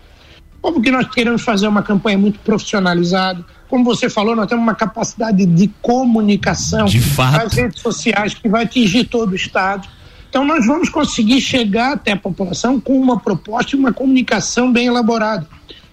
Como 0.62 0.80
que 0.80 0.90
nós 0.90 1.08
queremos 1.10 1.42
fazer 1.42 1.68
uma 1.68 1.82
campanha 1.82 2.16
muito 2.16 2.38
profissionalizada? 2.40 3.44
Como 3.68 3.84
você 3.84 4.08
falou, 4.08 4.34
nós 4.34 4.46
temos 4.46 4.62
uma 4.62 4.74
capacidade 4.74 5.44
de 5.46 5.68
comunicação 5.80 6.86
De 6.86 7.00
fato. 7.00 7.44
nas 7.44 7.52
redes 7.52 7.80
sociais 7.80 8.34
que 8.34 8.48
vai 8.48 8.64
atingir 8.64 9.04
todo 9.04 9.32
o 9.32 9.36
Estado. 9.36 9.86
Então, 10.28 10.44
nós 10.44 10.66
vamos 10.66 10.88
conseguir 10.88 11.40
chegar 11.40 11.94
até 11.94 12.12
a 12.12 12.16
população 12.16 12.80
com 12.80 12.98
uma 12.98 13.18
proposta 13.18 13.74
e 13.74 13.78
uma 13.78 13.92
comunicação 13.92 14.72
bem 14.72 14.86
elaborada. 14.86 15.46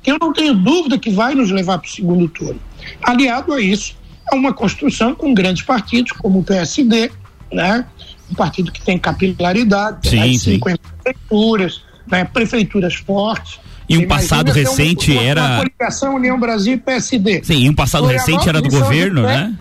Eu 0.05 0.17
não 0.21 0.31
tenho 0.31 0.53
dúvida 0.53 0.97
que 0.97 1.09
vai 1.09 1.35
nos 1.35 1.51
levar 1.51 1.79
para 1.79 1.87
o 1.87 1.91
segundo 1.91 2.27
turno. 2.29 2.59
Aliado 3.03 3.53
a 3.53 3.59
isso, 3.59 3.95
a 4.31 4.35
uma 4.35 4.53
construção 4.53 5.13
com 5.13 5.33
grandes 5.33 5.63
partidos, 5.63 6.11
como 6.13 6.39
o 6.39 6.43
PSD, 6.43 7.11
né? 7.51 7.85
Um 8.31 8.35
partido 8.35 8.71
que 8.71 8.81
tem 8.81 8.97
capilaridade, 8.97 10.09
tem 10.09 10.33
Sim, 10.33 10.37
sim. 10.39 10.51
50 10.55 10.79
prefeituras, 11.03 11.81
né? 12.07 12.23
prefeituras 12.25 12.95
fortes. 12.95 13.59
E 13.89 13.97
um 13.97 14.05
passado 14.07 14.51
ter 14.51 14.59
uma- 14.61 14.69
recente 14.69 15.11
uma, 15.11 15.21
era- 15.21 15.41
Uma 15.45 15.57
coligação 15.57 16.15
União 16.15 16.37
Brasil 16.39 16.73
e 16.73 16.77
PSD. 16.77 17.41
Sim, 17.43 17.59
e 17.63 17.69
um 17.69 17.73
passado 17.73 18.05
recente 18.05 18.49
era 18.49 18.61
do 18.61 18.69
governo, 18.69 19.21
né? 19.23 19.55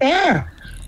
É. 0.00 0.44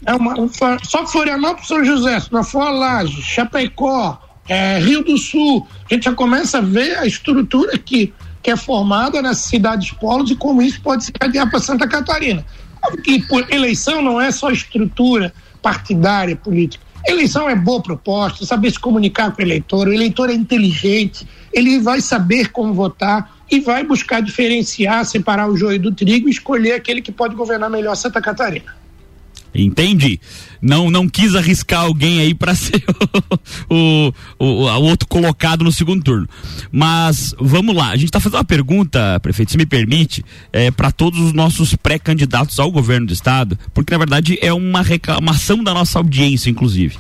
é 0.07 0.15
uma, 0.15 0.39
um 0.39 0.49
só 0.83 1.07
Florianópolis 1.07 1.69
São 1.69 1.85
José, 1.85 2.21
se 2.21 2.33
não 2.33 2.43
for 2.45 2.63
a 2.63 2.71
Laje, 2.71 3.21
Chapecó, 3.23 4.21
é, 4.49 4.79
Rio 4.79 5.03
do 5.05 5.17
Sul, 5.19 5.67
a 5.91 5.95
gente 5.95 6.05
já 6.05 6.13
começa 6.15 6.59
a 6.59 6.61
ver 6.63 6.97
a 6.99 7.07
estrutura 7.07 7.77
que, 7.79 8.13
que 8.43 8.51
é 8.51 8.57
formada 8.57 9.21
nas 9.21 9.39
cidades 9.39 9.91
polos 9.93 10.31
e 10.31 10.37
como 10.37 10.63
isso 10.63 10.81
pode 10.81 11.05
se 11.05 11.13
cadear 11.13 11.51
para 11.51 11.59
Santa 11.61 11.87
Catarina. 11.87 12.45
Que 13.05 13.21
por 13.27 13.47
eleição 13.53 14.01
não 14.01 14.19
é 14.21 14.31
só 14.31 14.51
estrutura 14.51 15.33
partidária 15.63 16.37
política, 16.37 16.89
Eleição 17.07 17.49
é 17.49 17.55
boa 17.55 17.83
proposta, 17.83 18.45
saber 18.45 18.71
se 18.71 18.79
comunicar 18.79 19.33
com 19.33 19.41
o 19.41 19.45
eleitor. 19.45 19.89
O 19.89 19.93
eleitor 19.93 20.29
é 20.29 20.35
inteligente, 20.35 21.27
ele 21.53 21.79
vai 21.79 22.01
saber 22.01 22.51
como 22.51 22.75
votar 22.75 23.35
e 23.51 23.61
vai 23.61 23.83
buscar 23.83 24.21
diferenciar, 24.21 25.07
separar 25.07 25.49
o 25.49 25.57
joio 25.57 25.81
do 25.81 25.91
trigo 25.91 26.29
e 26.29 26.31
escolher 26.31 26.73
aquele 26.73 27.01
que 27.01 27.11
pode 27.11 27.35
governar 27.35 27.71
melhor 27.71 27.95
Santa 27.95 28.21
Catarina. 28.21 28.77
Entendi. 29.55 30.21
Não 30.61 30.91
não 30.91 31.09
quis 31.09 31.35
arriscar 31.35 31.83
alguém 31.83 32.21
aí 32.21 32.35
para 32.35 32.55
ser 32.57 32.83
o, 33.69 33.75
o, 33.75 34.15
o, 34.39 34.45
o, 34.65 34.83
outro 34.83 35.09
colocado 35.09 35.65
no 35.65 35.73
segundo 35.73 36.03
turno. 36.03 36.29
Mas 36.71 37.35
vamos 37.39 37.75
lá, 37.75 37.89
a 37.89 37.97
gente 37.97 38.07
está 38.07 38.21
fazendo 38.21 38.39
uma 38.39 38.45
pergunta, 38.45 39.19
prefeito, 39.21 39.53
se 39.53 39.57
me 39.57 39.67
permite, 39.67 40.25
é, 40.53 40.71
para 40.71 40.91
todos 40.91 41.19
os 41.21 41.33
nossos 41.33 41.75
pré-candidatos 41.75 42.59
ao 42.59 42.71
governo 42.71 43.07
do 43.07 43.13
estado, 43.13 43.59
porque 43.73 43.93
na 43.93 43.99
verdade 43.99 44.39
é 44.41 44.53
uma 44.53 44.83
reclamação 44.83 45.63
da 45.63 45.73
nossa 45.73 45.99
audiência, 45.99 46.51
inclusive. 46.51 46.97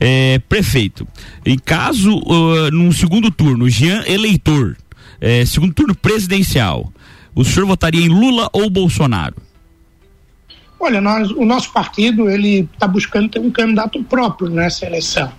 É, 0.00 0.40
prefeito, 0.48 1.06
em 1.44 1.58
caso, 1.58 2.16
uh, 2.18 2.70
num 2.72 2.90
segundo 2.90 3.30
turno, 3.30 3.68
Jean 3.68 4.02
eleitor, 4.06 4.76
é, 5.20 5.44
segundo 5.44 5.72
turno 5.72 5.94
presidencial, 5.94 6.92
o 7.34 7.44
senhor 7.44 7.66
votaria 7.66 8.04
em 8.04 8.08
Lula 8.08 8.48
ou 8.52 8.68
Bolsonaro? 8.68 9.36
Olha, 10.84 11.00
nós, 11.00 11.30
o 11.30 11.44
nosso 11.44 11.72
partido 11.72 12.28
ele 12.28 12.68
está 12.74 12.88
buscando 12.88 13.28
ter 13.28 13.38
um 13.38 13.52
candidato 13.52 14.02
próprio 14.02 14.50
nessa 14.50 14.84
eleição, 14.84 15.32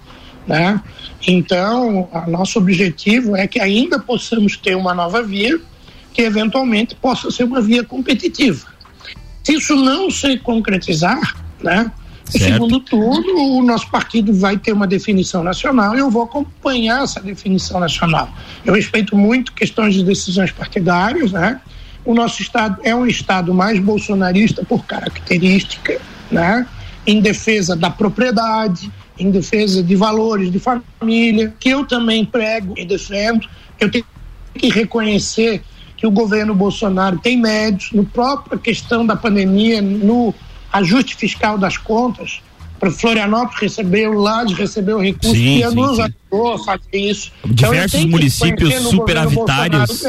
né? 0.48 0.82
Então, 1.28 2.08
nosso 2.30 2.58
objetivo 2.58 3.36
é 3.36 3.46
que 3.46 3.60
ainda 3.60 4.00
possamos 4.00 4.56
ter 4.56 4.74
uma 4.74 4.94
nova 4.94 5.22
via 5.22 5.60
que 6.14 6.22
eventualmente 6.22 6.96
possa 6.96 7.30
ser 7.30 7.44
uma 7.44 7.60
via 7.60 7.84
competitiva. 7.84 8.68
Se 9.44 9.56
isso 9.56 9.76
não 9.76 10.10
se 10.10 10.38
concretizar, 10.38 11.36
né? 11.62 11.92
Segundo 12.24 12.80
turno, 12.80 13.58
o 13.58 13.62
nosso 13.62 13.92
partido 13.92 14.34
vai 14.34 14.58
ter 14.58 14.72
uma 14.72 14.88
definição 14.88 15.44
nacional 15.44 15.94
e 15.94 16.00
eu 16.00 16.10
vou 16.10 16.24
acompanhar 16.24 17.04
essa 17.04 17.20
definição 17.20 17.82
nacional. 17.82 18.34
Eu 18.64 18.74
respeito 18.74 19.14
muito 19.18 19.52
questões 19.52 19.94
de 19.94 20.06
decisões 20.06 20.54
partidárias, 20.54 21.34
né? 21.34 21.60
O 22.06 22.14
nosso 22.14 22.42
estado 22.42 22.80
é 22.84 22.94
um 22.94 23.06
estado 23.06 23.54
mais 23.54 23.80
bolsonarista 23.80 24.64
por 24.64 24.86
característica, 24.86 26.00
né? 26.30 26.68
Em 27.06 27.22
defesa 27.22 27.76
da 27.76 27.90
propriedade, 27.90 28.92
em 29.18 29.32
defesa 29.32 29.82
de 29.82 29.96
valores 29.96 30.52
de 30.52 30.60
família, 30.60 31.54
que 31.60 31.70
eu 31.70 31.86
também 31.86 32.26
prego 32.26 32.74
e 32.78 32.86
defendo. 32.86 33.48
Eu 33.80 33.90
tenho 33.90 34.06
que 34.56 34.70
reconhecer 34.70 35.64
que 35.96 36.06
o 36.06 36.12
governo 36.12 36.54
Bolsonaro 36.54 37.18
tem 37.20 37.38
médios 37.38 37.92
no 37.92 38.04
própria 38.04 38.58
questão 38.58 39.06
da 39.06 39.16
pandemia, 39.16 39.82
no 39.82 40.34
ajuste 40.72 41.16
fiscal 41.16 41.58
das 41.58 41.78
contas. 41.78 42.42
Para 42.80 42.92
Florianópolis 42.92 43.62
recebeu, 43.62 44.12
Lages 44.12 44.58
recebeu 44.58 45.00
recursos 45.00 45.38
sim, 45.38 45.62
que 45.62 45.76
nos 45.76 46.00
ajudou 46.00 46.54
a 46.54 46.60
fazer 46.60 46.98
isso. 46.98 47.32
Diversos 47.46 48.02
então, 48.02 48.12
municípios 48.12 48.74
superavitários 48.76 50.04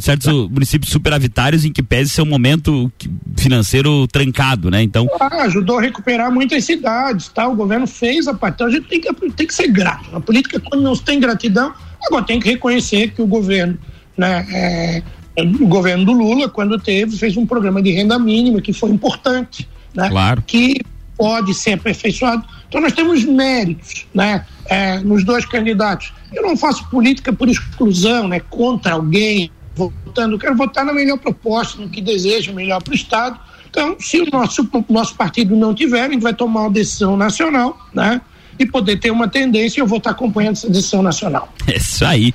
certos 0.00 0.48
municípios 0.48 0.90
superavitários 0.90 1.64
em 1.64 1.72
que 1.72 1.82
pese 1.82 2.10
ser 2.10 2.22
um 2.22 2.26
momento 2.26 2.90
financeiro 3.36 4.06
trancado, 4.08 4.70
né? 4.70 4.82
Então. 4.82 5.08
Ah, 5.20 5.42
ajudou 5.42 5.78
a 5.78 5.82
recuperar 5.82 6.32
muitas 6.32 6.64
cidades, 6.64 7.28
tá? 7.28 7.46
O 7.48 7.54
governo 7.54 7.86
fez 7.86 8.26
a 8.26 8.34
parte. 8.34 8.54
Então 8.54 8.66
a 8.66 8.70
gente 8.70 8.88
tem 8.88 9.00
que, 9.00 9.12
tem 9.30 9.46
que 9.46 9.54
ser 9.54 9.68
grato. 9.68 10.14
A 10.14 10.20
política, 10.20 10.60
quando 10.60 10.82
não 10.82 10.96
tem 10.96 11.20
gratidão, 11.20 11.72
agora 12.06 12.24
tem 12.24 12.40
que 12.40 12.48
reconhecer 12.48 13.12
que 13.12 13.22
o 13.22 13.26
governo, 13.26 13.78
né? 14.16 14.46
É, 14.50 15.02
o 15.36 15.66
governo 15.66 16.04
do 16.04 16.12
Lula, 16.12 16.48
quando 16.48 16.78
teve, 16.78 17.16
fez 17.16 17.36
um 17.36 17.46
programa 17.46 17.82
de 17.82 17.90
renda 17.90 18.18
mínima 18.18 18.60
que 18.60 18.72
foi 18.72 18.90
importante, 18.90 19.68
né? 19.94 20.08
Claro. 20.08 20.42
Que 20.46 20.80
pode 21.16 21.54
ser 21.54 21.74
aperfeiçoado. 21.74 22.44
Então 22.68 22.80
nós 22.80 22.92
temos 22.92 23.24
méritos, 23.24 24.06
né? 24.14 24.44
É, 24.66 24.98
nos 25.00 25.24
dois 25.24 25.44
candidatos. 25.44 26.12
Eu 26.32 26.42
não 26.42 26.56
faço 26.56 26.88
política 26.88 27.32
por 27.32 27.48
exclusão, 27.48 28.28
né? 28.28 28.40
Contra 28.40 28.94
alguém, 28.94 29.50
votando, 29.74 30.38
quero 30.38 30.56
votar 30.56 30.84
na 30.84 30.92
melhor 30.92 31.18
proposta, 31.18 31.80
no 31.80 31.88
que 31.88 32.00
deseja 32.00 32.52
melhor 32.52 32.82
para 32.82 32.92
o 32.92 32.94
Estado. 32.94 33.38
Então, 33.70 33.96
se 33.98 34.20
o 34.20 34.26
nosso, 34.30 34.68
o 34.72 34.92
nosso 34.92 35.14
partido 35.14 35.56
não 35.56 35.74
tiver, 35.74 36.02
a 36.02 36.10
gente 36.10 36.22
vai 36.22 36.34
tomar 36.34 36.62
uma 36.62 36.70
decisão 36.70 37.16
nacional, 37.16 37.78
né? 37.92 38.20
E 38.58 38.66
poder 38.66 38.98
ter 38.98 39.10
uma 39.10 39.28
tendência, 39.28 39.80
eu 39.80 39.86
vou 39.86 39.98
estar 39.98 40.10
acompanhando 40.10 40.56
essa 40.56 40.68
decisão 40.68 41.02
nacional. 41.02 41.52
É 41.66 41.76
isso 41.76 42.04
aí 42.04 42.34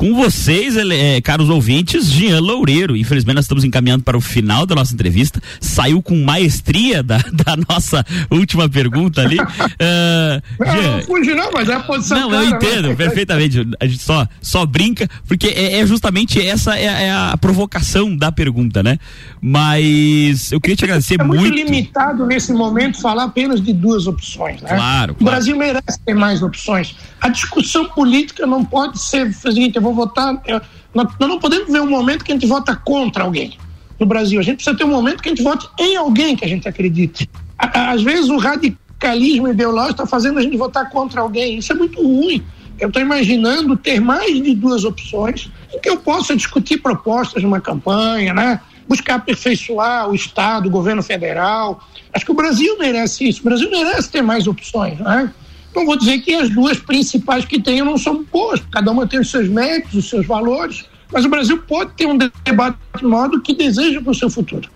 com 0.00 0.14
vocês, 0.14 0.78
é, 0.78 1.20
caros 1.20 1.50
ouvintes, 1.50 2.06
Jean 2.06 2.40
Loureiro. 2.40 2.96
Infelizmente, 2.96 3.34
nós 3.34 3.44
estamos 3.44 3.64
encaminhando 3.64 4.02
para 4.02 4.16
o 4.16 4.20
final 4.20 4.64
da 4.64 4.74
nossa 4.74 4.94
entrevista. 4.94 5.42
Saiu 5.60 6.00
com 6.00 6.16
maestria 6.24 7.02
da, 7.02 7.18
da 7.18 7.54
nossa 7.68 8.02
última 8.30 8.66
pergunta 8.66 9.20
ali. 9.20 9.36
uh, 9.44 10.64
Jean, 10.64 10.92
não, 10.92 11.02
fugi 11.02 11.34
não, 11.34 11.52
mas 11.52 11.68
é 11.68 11.74
a 11.74 11.80
posição. 11.80 12.18
Não, 12.18 12.32
eu 12.32 12.40
né? 12.40 12.56
entendo 12.56 12.88
né? 12.88 12.94
perfeitamente. 12.94 13.68
A 13.78 13.86
gente 13.86 14.02
só, 14.02 14.26
só 14.40 14.64
brinca, 14.64 15.06
porque 15.28 15.48
é, 15.48 15.80
é 15.80 15.86
justamente 15.86 16.40
essa 16.40 16.78
é, 16.78 16.84
é, 16.84 17.12
a 17.12 17.36
provocação 17.36 18.16
da 18.16 18.32
pergunta, 18.32 18.82
né? 18.82 18.98
Mas 19.38 20.50
eu 20.50 20.62
queria 20.62 20.76
te 20.76 20.84
agradecer 20.84 21.20
é 21.20 21.24
muito. 21.24 21.44
É 21.44 21.48
muito 21.50 21.56
limitado 21.56 22.24
nesse 22.24 22.54
momento 22.54 22.98
falar 23.02 23.24
apenas 23.24 23.60
de 23.60 23.74
duas 23.74 24.06
opções, 24.06 24.62
né? 24.62 24.68
Claro. 24.68 24.80
claro. 24.80 25.16
O 25.20 25.24
Brasil 25.24 25.54
merece 25.58 26.00
ter 26.06 26.14
mais 26.14 26.42
opções. 26.42 26.96
A 27.20 27.28
discussão 27.28 27.84
política 27.84 28.46
não 28.46 28.64
pode 28.64 28.98
ser 28.98 29.26
o 29.26 29.34
seguinte, 29.34 29.76
eu 29.76 29.82
vou 29.82 29.89
votar. 29.94 30.40
Eu, 30.46 30.60
nós, 30.94 31.08
nós 31.18 31.28
não 31.28 31.38
podemos 31.38 31.70
ver 31.70 31.80
um 31.80 31.88
momento 31.90 32.24
que 32.24 32.32
a 32.32 32.34
gente 32.34 32.46
vota 32.46 32.74
contra 32.76 33.24
alguém 33.24 33.58
no 33.98 34.06
Brasil. 34.06 34.40
A 34.40 34.42
gente 34.42 34.56
precisa 34.56 34.76
ter 34.76 34.84
um 34.84 34.90
momento 34.90 35.22
que 35.22 35.28
a 35.28 35.32
gente 35.34 35.42
vote 35.42 35.68
em 35.78 35.96
alguém 35.96 36.36
que 36.36 36.44
a 36.44 36.48
gente 36.48 36.68
acredite. 36.68 37.28
Às 37.58 38.02
vezes 38.02 38.30
o 38.30 38.38
radicalismo 38.38 39.48
ideológico 39.48 39.92
está 39.92 40.06
fazendo 40.06 40.38
a 40.38 40.42
gente 40.42 40.56
votar 40.56 40.88
contra 40.90 41.20
alguém. 41.20 41.58
Isso 41.58 41.72
é 41.72 41.76
muito 41.76 42.02
ruim. 42.02 42.42
Eu 42.78 42.88
estou 42.88 43.02
imaginando 43.02 43.76
ter 43.76 44.00
mais 44.00 44.42
de 44.42 44.54
duas 44.54 44.84
opções 44.84 45.50
em 45.72 45.78
que 45.78 45.90
eu 45.90 45.98
possa 45.98 46.34
discutir 46.34 46.78
propostas 46.78 47.42
numa 47.42 47.60
campanha, 47.60 48.32
né? 48.32 48.60
buscar 48.90 49.14
aperfeiçoar 49.14 50.10
o 50.10 50.14
Estado, 50.16 50.66
o 50.66 50.70
governo 50.70 51.00
federal. 51.00 51.80
Acho 52.12 52.24
que 52.24 52.32
o 52.32 52.34
Brasil 52.34 52.76
merece 52.76 53.28
isso. 53.28 53.40
O 53.40 53.44
Brasil 53.44 53.70
merece 53.70 54.10
ter 54.10 54.20
mais 54.20 54.48
opções, 54.48 54.98
né? 54.98 55.32
Não 55.74 55.86
vou 55.86 55.96
dizer 55.96 56.20
que 56.20 56.34
as 56.34 56.50
duas 56.50 56.78
principais 56.78 57.44
que 57.44 57.60
tenho 57.60 57.84
não 57.84 57.96
são 57.96 58.24
boas, 58.24 58.60
cada 58.70 58.90
uma 58.90 59.06
tem 59.06 59.20
os 59.20 59.30
seus 59.30 59.48
méritos, 59.48 59.94
os 59.94 60.08
seus 60.08 60.26
valores, 60.26 60.84
mas 61.12 61.24
o 61.24 61.28
Brasil 61.28 61.58
pode 61.58 61.92
ter 61.92 62.06
um 62.06 62.16
debate 62.16 62.78
maior 63.02 63.28
do 63.28 63.40
que 63.40 63.54
deseja 63.54 64.00
para 64.00 64.10
o 64.10 64.14
seu 64.14 64.30
futuro. 64.30 64.68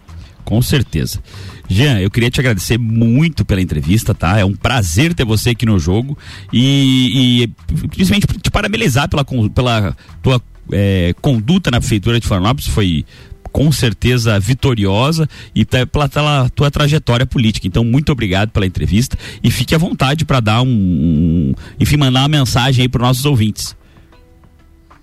Com 0.44 0.60
certeza. 0.60 1.20
Jean, 1.68 1.98
eu 2.00 2.10
queria 2.10 2.30
te 2.30 2.38
agradecer 2.38 2.78
muito 2.78 3.44
pela 3.44 3.60
entrevista, 3.60 4.14
tá? 4.14 4.38
É 4.38 4.44
um 4.44 4.54
prazer 4.54 5.14
ter 5.14 5.24
você 5.24 5.50
aqui 5.50 5.64
no 5.64 5.78
jogo 5.78 6.18
e, 6.52 7.42
e 7.42 7.86
principalmente 7.88 8.26
te 8.26 8.50
parabenizar 8.50 9.08
pela, 9.08 9.24
pela 9.24 9.96
tua 10.22 10.42
é, 10.70 11.14
conduta 11.20 11.70
na 11.70 11.80
prefeitura 11.80 12.20
de 12.20 12.26
Florianópolis, 12.26 12.68
foi 12.68 13.06
com 13.54 13.70
certeza 13.70 14.36
vitoriosa 14.40 15.28
e 15.54 15.64
pela, 15.64 16.08
pela 16.08 16.48
tua 16.50 16.72
trajetória 16.72 17.24
política. 17.24 17.68
Então, 17.68 17.84
muito 17.84 18.10
obrigado 18.10 18.50
pela 18.50 18.66
entrevista 18.66 19.16
e 19.44 19.48
fique 19.48 19.72
à 19.76 19.78
vontade 19.78 20.24
para 20.24 20.40
dar 20.40 20.60
um, 20.60 20.66
um, 20.66 21.54
enfim, 21.78 21.96
mandar 21.96 22.22
uma 22.22 22.28
mensagem 22.28 22.82
aí 22.82 22.88
para 22.88 23.02
os 23.02 23.06
nossos 23.06 23.24
ouvintes. 23.24 23.76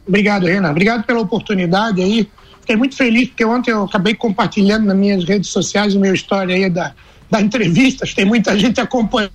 Obrigado, 0.06 0.48
Renan. 0.48 0.70
Obrigado 0.70 1.06
pela 1.06 1.22
oportunidade 1.22 2.02
aí. 2.02 2.28
Fiquei 2.60 2.76
muito 2.76 2.94
feliz 2.94 3.30
porque 3.30 3.46
ontem 3.46 3.72
eu 3.72 3.86
acabei 3.86 4.16
compartilhando 4.16 4.86
nas 4.86 4.98
minhas 4.98 5.24
redes 5.24 5.50
sociais 5.50 5.96
o 5.96 6.00
meu 6.02 6.14
história 6.14 6.54
aí 6.54 6.70
da, 6.70 6.94
da 7.30 7.40
entrevista. 7.40 8.06
Tem 8.14 8.26
muita 8.26 8.60
gente 8.60 8.82
acompanhando 8.82 9.32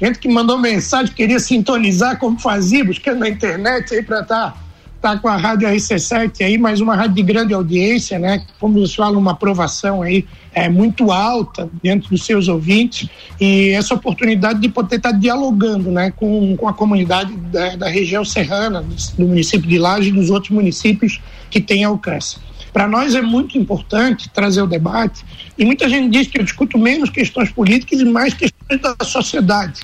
gente 0.00 0.18
que 0.18 0.28
mandou 0.28 0.58
mensagem, 0.58 1.14
queria 1.14 1.38
sintonizar 1.38 2.18
como 2.18 2.36
fazia, 2.40 2.84
buscando 2.84 3.20
na 3.20 3.28
internet 3.28 3.94
aí 3.94 4.02
para 4.02 4.22
estar 4.22 4.50
tá 4.50 4.67
está 4.98 5.16
com 5.16 5.28
a 5.28 5.36
Rádio 5.36 5.68
RC7 5.68 6.44
aí, 6.44 6.58
mais 6.58 6.80
uma 6.80 6.96
rádio 6.96 7.14
de 7.14 7.22
grande 7.22 7.54
audiência, 7.54 8.18
né? 8.18 8.44
Como 8.58 8.80
você 8.80 8.96
fala, 8.96 9.16
uma 9.16 9.30
aprovação 9.30 10.02
aí 10.02 10.26
é, 10.52 10.68
muito 10.68 11.12
alta 11.12 11.70
dentro 11.80 12.10
dos 12.10 12.26
seus 12.26 12.48
ouvintes 12.48 13.08
e 13.40 13.70
essa 13.70 13.94
oportunidade 13.94 14.60
de 14.60 14.68
poder 14.68 14.96
estar 14.96 15.12
tá 15.12 15.16
dialogando, 15.16 15.90
né? 15.92 16.10
Com, 16.10 16.56
com 16.56 16.66
a 16.66 16.72
comunidade 16.72 17.32
da, 17.36 17.76
da 17.76 17.88
região 17.88 18.24
serrana, 18.24 18.84
do 19.16 19.26
município 19.26 19.68
de 19.68 19.78
Laje 19.78 20.08
e 20.08 20.12
dos 20.12 20.30
outros 20.30 20.50
municípios 20.50 21.20
que 21.48 21.60
têm 21.60 21.84
alcance. 21.84 22.38
Para 22.72 22.88
nós 22.88 23.14
é 23.14 23.22
muito 23.22 23.56
importante 23.56 24.28
trazer 24.28 24.62
o 24.62 24.66
debate 24.66 25.24
e 25.56 25.64
muita 25.64 25.88
gente 25.88 26.10
diz 26.10 26.26
que 26.26 26.40
eu 26.40 26.44
discuto 26.44 26.76
menos 26.76 27.08
questões 27.08 27.52
políticas 27.52 28.00
e 28.00 28.04
mais 28.04 28.34
questões 28.34 28.80
da 28.80 28.96
sociedade. 29.04 29.82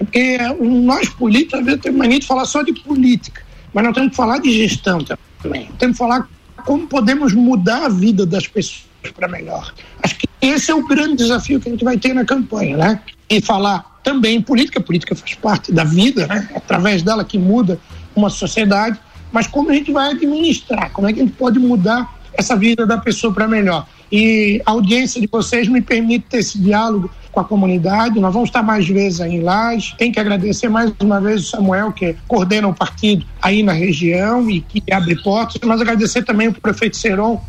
É 0.00 0.04
porque 0.04 0.38
nós 0.60 1.08
políticos, 1.08 1.60
às 1.60 1.64
vezes, 1.64 1.80
temos 1.80 1.98
mania 1.98 2.18
de 2.18 2.26
falar 2.26 2.44
só 2.44 2.62
de 2.62 2.72
política 2.72 3.47
mas 3.72 3.84
nós 3.84 3.94
temos 3.94 4.10
que 4.10 4.16
falar 4.16 4.38
de 4.38 4.52
gestão 4.52 4.98
também. 5.42 5.70
Temos 5.78 5.96
que 5.96 5.98
falar 5.98 6.28
como 6.64 6.86
podemos 6.86 7.32
mudar 7.32 7.84
a 7.84 7.88
vida 7.88 8.26
das 8.26 8.46
pessoas 8.46 8.86
para 9.14 9.28
melhor. 9.28 9.72
Acho 10.02 10.16
que 10.16 10.28
esse 10.40 10.70
é 10.70 10.74
o 10.74 10.86
grande 10.86 11.16
desafio 11.16 11.60
que 11.60 11.68
a 11.68 11.72
gente 11.72 11.84
vai 11.84 11.96
ter 11.96 12.14
na 12.14 12.24
campanha, 12.24 12.76
né? 12.76 13.00
E 13.28 13.40
falar 13.40 14.00
também 14.02 14.40
política, 14.40 14.80
a 14.80 14.82
política 14.82 15.14
faz 15.14 15.34
parte 15.34 15.72
da 15.72 15.84
vida, 15.84 16.26
né? 16.26 16.48
É 16.52 16.56
através 16.56 17.02
dela 17.02 17.24
que 17.24 17.38
muda 17.38 17.78
uma 18.14 18.30
sociedade, 18.30 18.98
mas 19.30 19.46
como 19.46 19.70
a 19.70 19.74
gente 19.74 19.92
vai 19.92 20.10
administrar, 20.10 20.90
como 20.92 21.08
é 21.08 21.12
que 21.12 21.20
a 21.20 21.24
gente 21.24 21.36
pode 21.36 21.58
mudar 21.58 22.18
essa 22.32 22.56
vida 22.56 22.86
da 22.86 22.98
pessoa 22.98 23.32
para 23.32 23.48
melhor. 23.48 23.86
E 24.10 24.62
a 24.64 24.70
audiência 24.70 25.20
de 25.20 25.26
vocês 25.26 25.68
me 25.68 25.80
permite 25.80 26.26
ter 26.28 26.38
esse 26.38 26.58
diálogo 26.58 27.10
com 27.38 27.40
a 27.40 27.44
comunidade. 27.44 28.18
Nós 28.18 28.32
vamos 28.32 28.48
estar 28.48 28.62
mais 28.62 28.88
vezes 28.88 29.20
aí 29.20 29.36
em 29.36 29.40
Lages. 29.40 29.94
Tem 29.96 30.10
que 30.10 30.18
agradecer 30.18 30.68
mais 30.68 30.92
uma 31.00 31.20
vez 31.20 31.42
o 31.42 31.44
Samuel, 31.44 31.92
que 31.92 32.16
coordena 32.26 32.66
o 32.66 32.74
partido 32.74 33.24
aí 33.40 33.62
na 33.62 33.72
região 33.72 34.50
e 34.50 34.60
que 34.60 34.82
abre 34.92 35.22
portas, 35.22 35.60
mas 35.64 35.80
agradecer 35.80 36.24
também 36.24 36.48
o 36.48 36.52
prefeito 36.52 36.96
Seron 36.96 37.40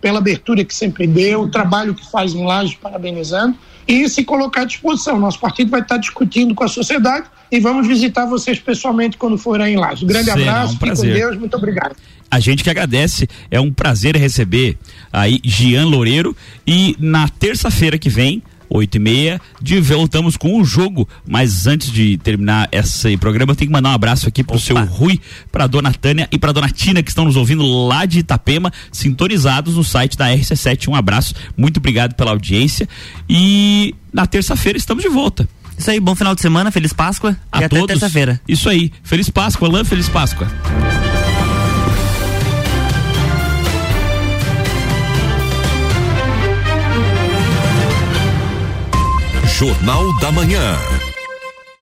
pela 0.00 0.18
abertura 0.18 0.64
que 0.64 0.74
sempre 0.74 1.06
deu, 1.06 1.42
o 1.42 1.50
trabalho 1.50 1.94
que 1.94 2.10
faz 2.10 2.34
em 2.34 2.44
Lages, 2.44 2.74
parabenizando, 2.74 3.54
e 3.86 4.08
se 4.08 4.24
colocar 4.24 4.62
à 4.62 4.64
disposição. 4.64 5.18
Nosso 5.18 5.38
partido 5.38 5.70
vai 5.70 5.80
estar 5.80 5.98
discutindo 5.98 6.54
com 6.54 6.64
a 6.64 6.68
sociedade 6.68 7.26
e 7.50 7.60
vamos 7.60 7.86
visitar 7.86 8.24
vocês 8.26 8.58
pessoalmente 8.58 9.16
quando 9.16 9.36
forem 9.36 9.74
em 9.74 9.76
Lages. 9.76 10.02
Um 10.02 10.06
grande 10.06 10.26
Será 10.26 10.40
abraço, 10.40 10.74
um 10.74 10.78
com. 10.78 11.02
Deus, 11.02 11.36
muito 11.36 11.56
obrigado. 11.56 11.96
A 12.30 12.38
gente 12.38 12.62
que 12.62 12.70
agradece, 12.70 13.26
é 13.50 13.60
um 13.60 13.72
prazer 13.72 14.16
receber 14.16 14.78
aí 15.12 15.40
Gian 15.42 15.86
Loureiro 15.86 16.36
e 16.64 16.96
na 16.98 17.28
terça-feira 17.28 17.98
que 17.98 18.08
vem, 18.08 18.40
oito 18.70 18.96
e 18.96 18.98
meia, 18.98 19.40
de 19.60 19.80
voltamos 19.80 20.36
com 20.36 20.60
o 20.60 20.64
jogo, 20.64 21.08
mas 21.26 21.66
antes 21.66 21.90
de 21.90 22.16
terminar 22.18 22.68
esse 22.70 23.16
programa, 23.16 23.52
eu 23.52 23.56
tenho 23.56 23.68
que 23.68 23.72
mandar 23.72 23.90
um 23.90 23.94
abraço 23.94 24.28
aqui 24.28 24.44
pro 24.44 24.58
seu 24.58 24.76
Rui, 24.84 25.20
pra 25.50 25.66
dona 25.66 25.92
Tânia 25.92 26.28
e 26.30 26.38
pra 26.38 26.52
dona 26.52 26.70
Tina, 26.70 27.02
que 27.02 27.10
estão 27.10 27.24
nos 27.24 27.36
ouvindo 27.36 27.64
lá 27.64 28.06
de 28.06 28.20
Itapema, 28.20 28.72
sintonizados 28.92 29.76
no 29.76 29.84
site 29.84 30.16
da 30.16 30.28
RC7, 30.28 30.88
um 30.88 30.94
abraço, 30.94 31.34
muito 31.56 31.78
obrigado 31.78 32.14
pela 32.14 32.30
audiência 32.30 32.88
e 33.28 33.94
na 34.12 34.26
terça-feira 34.26 34.78
estamos 34.78 35.02
de 35.02 35.08
volta. 35.10 35.48
Isso 35.76 35.90
aí, 35.90 35.98
bom 35.98 36.14
final 36.14 36.34
de 36.34 36.42
semana, 36.42 36.70
feliz 36.70 36.92
Páscoa 36.92 37.36
A 37.50 37.62
e 37.62 37.64
até 37.64 37.76
todos. 37.76 37.86
terça-feira. 37.86 38.40
Isso 38.46 38.68
aí, 38.68 38.92
feliz 39.02 39.30
Páscoa, 39.30 39.68
Alain, 39.68 39.84
feliz 39.84 40.08
Páscoa. 40.08 40.46
Jornal 49.60 50.18
da 50.20 50.32
Manhã. 50.32 51.09